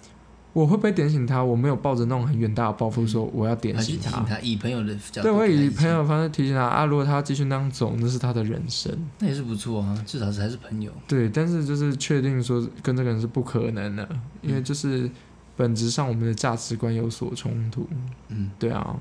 [0.54, 1.44] 我会不会点醒他？
[1.44, 4.24] 我没有抱着那种很远大的抱负说我要点醒他。
[4.40, 8.96] 以朋友的角度，对，我会以朋友的，方式提醒他啊，如果他继续那样走，那是他的人生。
[9.18, 10.92] 那也是不错啊，至少是还是朋友。
[11.08, 14.08] 对，但是就是确定说跟这个人是不可能的，
[14.44, 15.10] 因为嗯就是
[15.58, 17.88] 本质上我们的价值观有所冲突。
[18.28, 18.96] 嗯，对啊，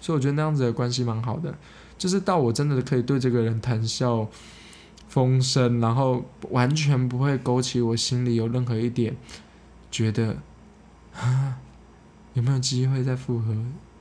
[0.00, 1.54] 所以我觉得那样子的关系蛮好的，
[1.96, 4.26] 就是到我真的可以对这个人谈笑
[5.06, 9.14] 风生，然后完全不会勾起我心里有任何一点
[9.90, 10.36] 觉得
[11.14, 11.58] 啊
[12.34, 13.54] 有没有机会再复合，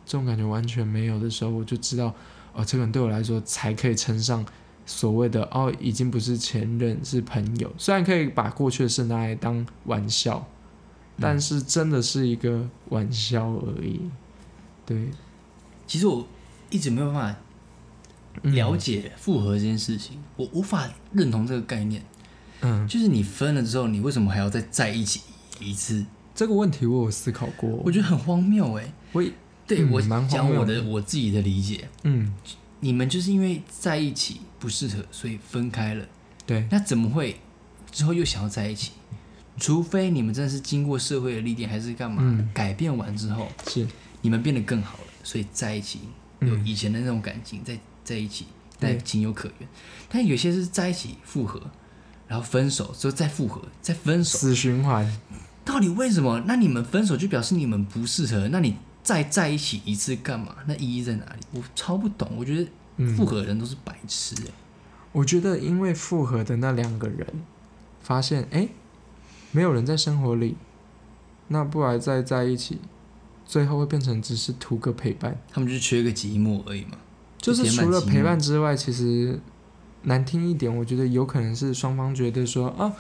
[0.06, 2.14] 这种感觉完全没有的时候，我就知道
[2.54, 4.46] 哦，这个人对我来说才可以称上
[4.86, 7.70] 所谓的哦，已经不是前任，是朋友。
[7.78, 10.48] 虽然可以把过去的事拿来当玩笑，
[11.20, 14.00] 但是真的是一个玩笑而已。
[14.86, 15.10] 对，
[15.86, 16.26] 其实我
[16.70, 17.40] 一直没有办法
[18.44, 22.02] 嗯了解复合这件事情，我无法认同这个概念。
[22.62, 25.22] 嗯，就是你分了之后，你为什么还要再在一起
[25.60, 26.06] 一次？
[26.34, 28.94] 这个问题我有思考过，我觉得很荒谬哎。
[29.12, 29.24] 我
[29.68, 32.34] 对、我讲我谬的的我自己的理解，嗯，
[32.82, 36.06] 你们就是因为在一起不适合，所以分开了。
[36.46, 37.40] 对，那怎么会
[37.92, 38.92] 之后又想要在一起？
[39.58, 43.88] 除非你们真的是经过社会的历练，还是干嘛、嗯改变完之后，是，
[44.22, 46.00] 你们变得更好了，所以在一起
[46.40, 48.48] 有嗯以前的那种感情，在在一起，
[48.80, 49.70] 对但情有可原。
[50.10, 51.62] 但有些是在一起复合，
[52.28, 55.06] 然后分手之后再复合，再分手，死循环。
[55.64, 56.44] 到底为什么？
[56.46, 60.56] 那你们分手就表示你们不适合，那你再在一起一次干嘛？
[60.66, 61.60] 那意义在哪里？
[61.60, 62.30] 我超不懂。
[62.36, 64.52] 我觉得嗯复合的人都是白痴哎、
[65.12, 67.26] 我觉得因为复合的那两个人
[68.02, 68.68] 发现，哎，
[69.52, 70.56] 没有人在生活里，
[71.50, 72.80] 那不然再在一起，
[73.46, 75.40] 最后会变成只是图个陪伴。
[75.52, 76.98] 他们就是缺个寂寞而已嘛。
[77.38, 79.40] 就是除了陪伴之外，其实
[80.04, 82.94] 难听一点，我觉得有可能是双方觉得说啊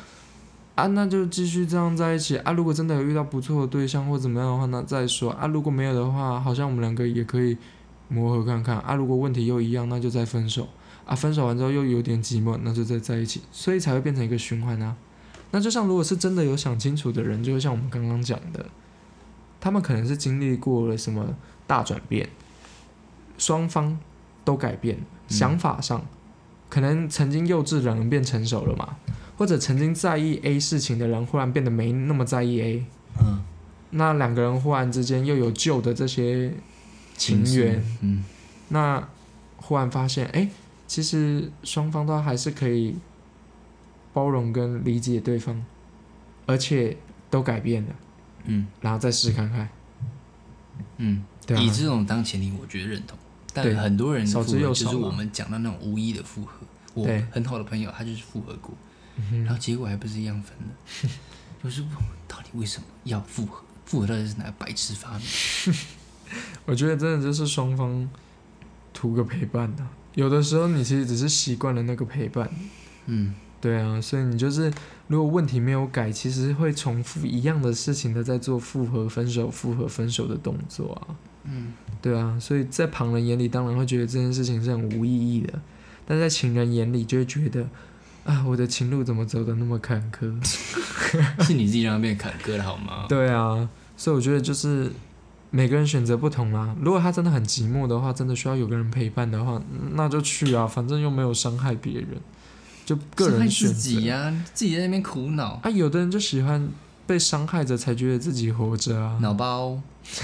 [0.75, 2.51] 啊，那就继续这样在一起啊。
[2.53, 5.45] 如果真的有遇到不错的对象或怎么样的话，那再说啊。
[5.47, 7.57] 如果没有的话，好像我们两个也可以
[8.07, 8.95] 磨合看看啊。
[8.95, 10.67] 如果问题又一样，那就再分手
[11.05, 11.13] 啊。
[11.13, 14.95] 分手完之后又有点寂寞，那就再在一起，所以才会变成一个循环啊。
[15.51, 18.65] 那就像如果是真的有想清楚的人，就会像我们刚刚讲的，
[19.59, 21.35] 他们可能是经历过了什么
[21.67, 22.29] 大转变，
[23.37, 23.99] 双方
[24.45, 26.01] 都改变，嗯想法上，
[26.69, 28.95] 可能曾经幼稚的人变成熟了嘛，
[29.41, 32.85] 或者曾经在意 A 事情的人忽然变得没那么在意 A，
[33.19, 33.43] 嗯，
[33.89, 36.53] 那两个人忽然之间又有旧的这些
[37.17, 38.23] 情缘，，嗯，
[38.69, 39.09] 那
[39.57, 40.47] 忽然发现，哎，
[40.85, 42.95] 其实双方都还是可以
[44.13, 45.65] 包容跟理解对方，
[46.45, 46.95] 而且
[47.31, 47.89] 都改变了，
[48.45, 48.67] 嗯。
[48.79, 49.67] 然后再试看看，
[50.97, 51.59] 嗯，对啊。
[51.59, 53.17] 以，这种当前提，我觉得认同。
[53.55, 56.57] 但很多人的少之复合就是又少我们讲到那种无意的复合。
[56.93, 57.25] 我对。
[57.31, 58.71] 很好的朋友，他就是复合过，
[59.17, 61.09] 嗯然后结果还不是一样分的。
[61.63, 61.83] 就是
[62.27, 63.63] 到底为什么要复合？
[63.85, 65.75] 复合到底是哪个白痴发明？
[66.65, 68.09] 我觉得真的就是双方
[68.93, 69.85] 图个陪伴的、
[70.15, 72.49] 有的时候你其实只是习惯了那个陪伴，
[73.05, 74.71] 嗯，对啊，所以你就是
[75.07, 81.15] 如果问题没有改，其实会重复一样的事情的在做复合、分手、复合、分手的动作啊。
[81.43, 85.61] 嗯，对啊，所以在旁人眼里当然会觉得这件事情是很无意义的，
[86.07, 87.67] 但在情人眼里就会觉得
[88.23, 90.31] 啊，我的情路怎么走的那么坎坷？
[91.43, 93.05] 是你自己让它变坎坷的好吗？
[93.09, 93.67] 对啊，
[93.97, 94.91] 所以我觉得就是
[95.49, 96.75] 每个人选择不同啦。
[96.79, 99.61] 如果他真的很寂寞的话，真的需要有个人陪伴的话，
[99.93, 102.09] 那就去啊，反正又没有伤害别人，
[102.85, 103.73] 就个伤害自人选择。
[103.73, 106.69] 己呀、自己在那边苦恼，啊，有的人就喜欢
[107.07, 109.17] 被伤害着才觉得自己活着啊。
[109.19, 109.81] 脑包。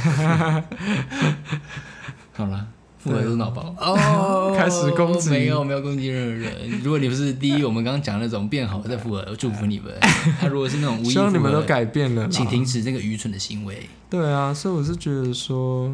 [2.34, 2.68] 好了，
[3.08, 6.82] 复合都是脑包哦 开始攻击没有没有攻击任何人。
[6.84, 9.92] 如果你不是第一，我们刚刚讲那种变好再复合，我祝福你们。
[10.40, 12.30] 他如果是那种无意希望你们都，改变了啦。
[12.30, 13.90] 请停止这个愚蠢的行为。
[14.10, 15.92] 对啊，所以我是觉得说，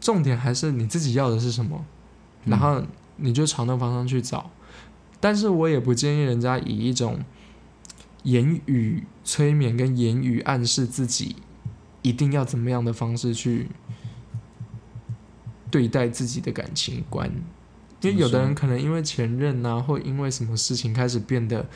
[0.00, 1.84] 重点还是你自己要的是什么，
[2.44, 2.82] 嗯然后
[3.16, 4.50] 你就朝那方向去找。
[5.18, 7.18] 但是我也不建议人家以一种
[8.24, 11.36] 言语催眠跟言语暗示自己
[12.02, 13.68] 一定要怎么样的方式去
[15.76, 17.30] 对待自己的感情观，
[18.00, 21.66] 因为有的人可能因为前任啊，或因为什么事情开始变得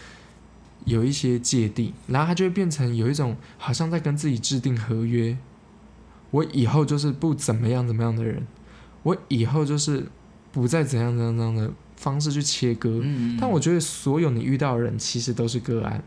[0.87, 5.37] 有一些芥蒂，然后他就会变成有一种好像在跟自己制定合约，
[6.31, 8.47] 我以后就是不怎么样怎么样的人，
[9.03, 10.07] 我以后就是
[10.51, 13.01] 不再怎样怎样怎样的方式去切割。
[13.03, 16.03] 嗯，但我觉得所有你遇到的人其实都是个案，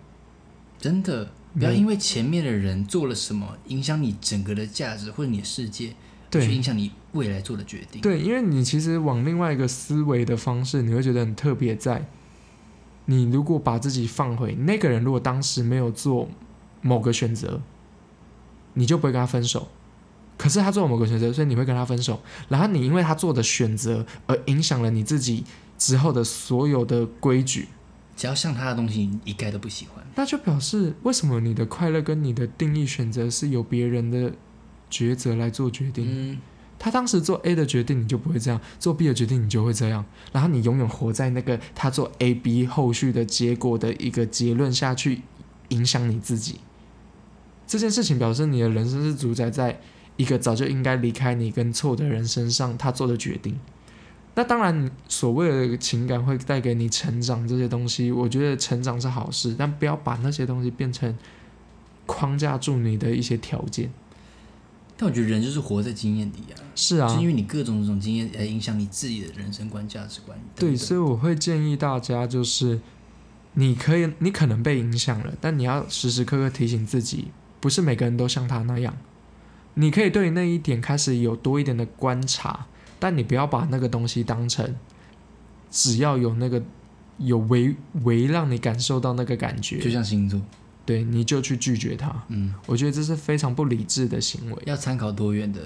[0.79, 5.93] 真的不要因为前面的人做了什么，影响你整个的价值或者你的世界，
[6.41, 8.01] 去影响你未来做的决定。
[8.01, 12.05] 对，因为你其实往另外一个思维的方式，你会觉得很特别在。
[13.05, 16.29] 你如果把自己放回那个人，如果当时没有做
[16.81, 17.61] 某个选择，
[18.73, 19.67] 你就不会跟他分手。
[20.37, 22.21] 可是他做了某个选择，所以你会跟他分手。
[22.49, 25.43] 然后你因为他做的选择而影响了你自己
[25.77, 27.67] 之后的所有的规矩，
[28.15, 30.03] 只要像他的东西，你一概都不喜欢。
[30.15, 34.33] 那就表示为什么你的快乐跟你的定义选择是由别人的
[34.93, 36.05] 抉择来做决定？
[36.07, 36.37] 嗯，
[36.77, 40.05] 他当时做 A 的决定，你就不会这样；做 B 的决定，你就会这样。
[40.31, 45.23] 然后你永远活在那个他做 A、B 后续的结果的一个结论下去
[45.69, 46.59] 影响你自己。
[47.65, 49.81] 这件事情表示你的人生是主宰在
[50.17, 53.59] 一个早就应该离开你跟错的人身上，他做的决定。
[54.35, 61.15] 那当然，所谓的情感会带给你成长这些东西，我觉得成长是好事，但不要把那些东西变成
[62.07, 63.91] 框架住你的一些条件。
[65.03, 70.39] 但我觉得人就是活在经验里啊，是啊，就是因为你各种这种经验来影响你自己的人生观、价值观。
[70.55, 72.79] 对，所以我会建议大家，就是
[73.55, 77.27] 你可以，你可能被影响了，但你要时时刻刻提醒自己，
[77.59, 78.95] 不是每个人都像他那样。
[79.73, 84.73] 你可以对那一点开始有多一点的观察，但你不要把那个东西当成，
[85.69, 86.63] 只要有那个
[87.17, 90.39] 有为为让你感受到那个感觉就，像星座，
[90.85, 92.13] 对，你就去拒绝他。
[92.27, 94.63] 嗯，我觉得这是非常不理智的行为。
[94.65, 95.61] 要参考多元的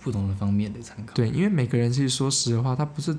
[0.00, 1.12] 不同的方面的参考。
[1.14, 3.16] 对，因为每个人其实说实话，他不是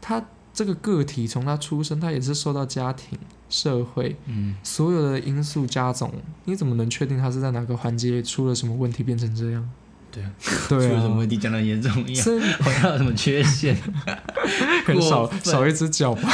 [0.00, 6.12] 他这个个体从他出生，他也是受到家庭、社会嗯，所有的因素加总，
[6.44, 9.70] 你怎么能确定他是在哪个环节出了什么问题变成这样？
[10.12, 10.32] 对啊，
[10.68, 12.26] 对啊，出了什么问题讲的严重一样，
[12.60, 13.76] 好像 有什么缺陷。
[14.84, 16.28] 很少少一只脚吧。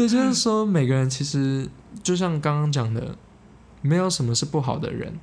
[0.00, 1.68] 所以就是说，每个人其实
[2.02, 3.14] 就像刚刚讲的，
[3.82, 5.20] 没有什么是不好的人，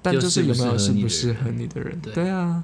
[0.00, 2.00] 但就就是有没有适适不不适适合你合你的人。
[2.00, 2.62] 对对啊，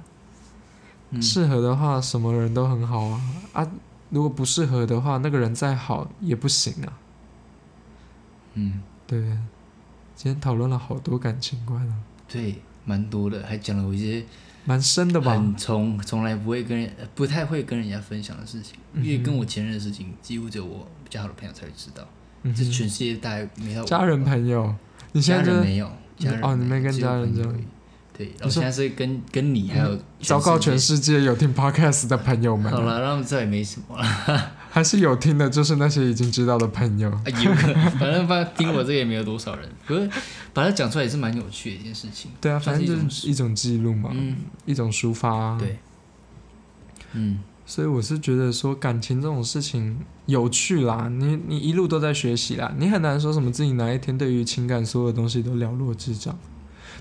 [1.10, 3.20] 嗯，适合的话，什么人都很好啊
[3.54, 3.68] 啊！
[4.10, 6.92] 如果不适合的话，那个人再好也不行啊。
[8.54, 9.20] 嗯，对，
[10.14, 11.94] 今天讨论了好多感情观啊，
[12.28, 14.24] 对，蛮多的，还讲了我一些
[14.64, 15.32] 蛮深的吧？
[15.32, 22.06] 很从从来不会跟人呃不太会跟人家分享的事情，因为跟我前任的事情，几乎只有我比较好的朋友才会知道，
[22.42, 24.74] 嗯这全世界大概没到家人朋友，
[25.12, 27.34] 你现在就是没有，家人哦你没跟家人
[28.14, 32.70] 对，然后现在是跟跟你还有糟糕，全世世界有听 podcast 的朋友们。
[32.70, 37.10] 好了，让他们知道也没什么了，还是有听的，就是那些已经知道的朋友。
[37.10, 40.10] 啊有可能，反正反正听我这个也没有多少人， 可是
[40.54, 45.58] 把它讲出来也是蛮有趣的一件事情，对啊，反正就是一种记录嘛，嗯一种抒发、啊。
[45.58, 45.78] 对，
[47.12, 56.38] 嗯，所以我是觉得说感情这种事情有趣啦，你你一路都在学习啦，你很难说什么自己哪一天对于情感所有东西都了若指掌，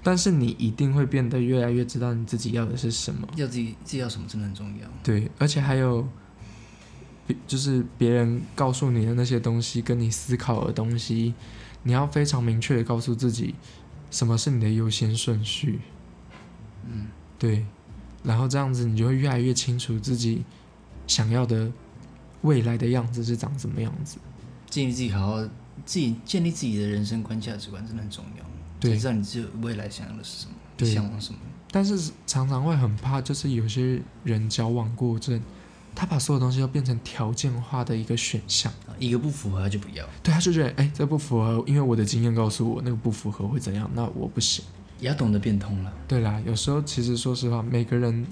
[0.03, 3.26] 但是你一定会变得越来越知道你自己要的是什么。
[3.38, 6.09] 要自己自己要什么真的很重要，对，而且还有，别
[7.47, 11.34] 就是别人告诉你的那些东西，跟你思考的东西，
[11.84, 13.55] 你要非常明确的告诉自己，
[14.09, 15.82] 什么是你的优先顺序。
[16.86, 17.07] 嗯，
[17.38, 17.65] 对，
[18.23, 20.43] 然后这样子你就会越来越清楚自己
[21.07, 21.71] 想要的
[22.41, 24.17] 未来的样子是长什么样子。
[24.69, 25.41] 建立自己好好
[25.86, 28.45] 自己建立自己的人生观价值观真的很重要，
[28.79, 31.39] 对才知道你自己未来想要的是什么，对向往什么。
[31.73, 35.41] 但是常常会很怕，就是有些人交往过正，
[35.96, 38.72] 他把所有东西都变成条件化的一个选项。
[38.88, 44.64] 啊一个不符合他就不要，对，他就觉得，哎，这不符合，因为我的经验告诉我，那个不符合会怎样，那我不行。
[45.00, 45.92] 也要懂得变通了。
[46.08, 48.24] 对啦，有时候其实说实话，每个人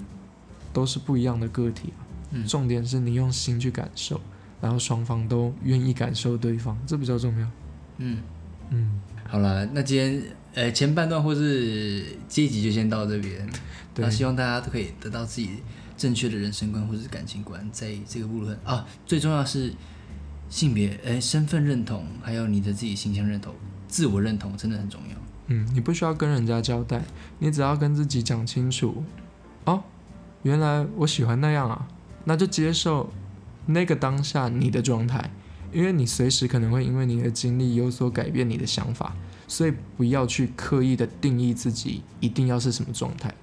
[0.72, 4.20] 都是不一样的个体啊嗯重点是你用心去感受，
[4.60, 7.50] 然后双方都愿意感受对方，这比较重要。
[7.98, 8.18] 嗯，
[8.68, 10.22] 嗯，好了，那今天
[10.54, 13.44] 呃前半段或是这一集就先到这边。
[13.92, 15.50] 对那希望大家都可以得到自己
[16.00, 19.70] 正确的人生观或者是感情观，在这个部分啊，最重要是
[20.48, 23.54] 性别、呃身份认同，还有你的自己形象认同、
[23.86, 25.16] 自我认同，真的很重要。
[25.48, 27.02] 嗯，你不需要跟人家交代，
[27.38, 29.04] 你只要跟自己讲清楚，
[29.66, 29.82] 哦，
[30.42, 31.86] 原来我喜欢那样啊，
[32.24, 33.12] 那就接受
[33.66, 35.30] 那个当下你的状态，
[35.70, 39.14] 因为你随时可能会因为你的经历有所改变你的想法，
[39.46, 43.34] 所以不要去刻意的定义自己一定要是什么状态。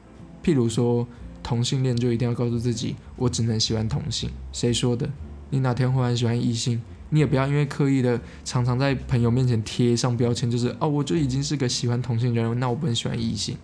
[0.43, 1.07] 譬如说
[1.47, 5.09] 同性恋就一定要告诉自己，我只能喜欢同性，谁说的？
[5.49, 6.81] 你哪天忽然喜欢异性？
[7.11, 13.55] 你也不要因为刻意的常常在朋友面前贴上标签，就是哦，我就已经是个喜欢同性人，那我不能喜欢异性。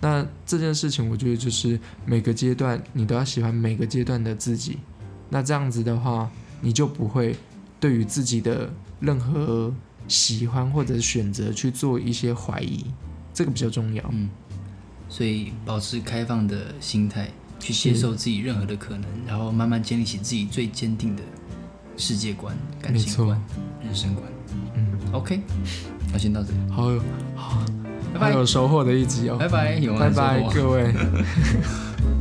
[0.00, 4.78] 那这件事情，我觉得就是每个阶段你都要喜欢每个阶段的自己。
[5.28, 6.28] 那这样子的话，
[6.60, 7.36] 你就不会
[7.78, 8.68] 对于自己的
[8.98, 9.72] 任何
[10.08, 12.86] 喜欢或者选择去做一些怀疑，
[13.32, 14.04] 这个比较重要。
[14.10, 14.28] 嗯，
[15.10, 21.22] 所以保持开放的心态，去接受自己任何的可能，然后慢慢建立起自己最坚定的
[21.96, 23.38] 世界观、感情观、
[23.84, 24.26] 人生观。
[24.76, 25.40] 嗯，OK，
[26.12, 27.02] 那先到这里，好有
[27.34, 27.62] 好
[28.14, 29.36] 拜拜，有收获的一集哦。
[29.36, 30.94] 拜拜，有拜拜，各位。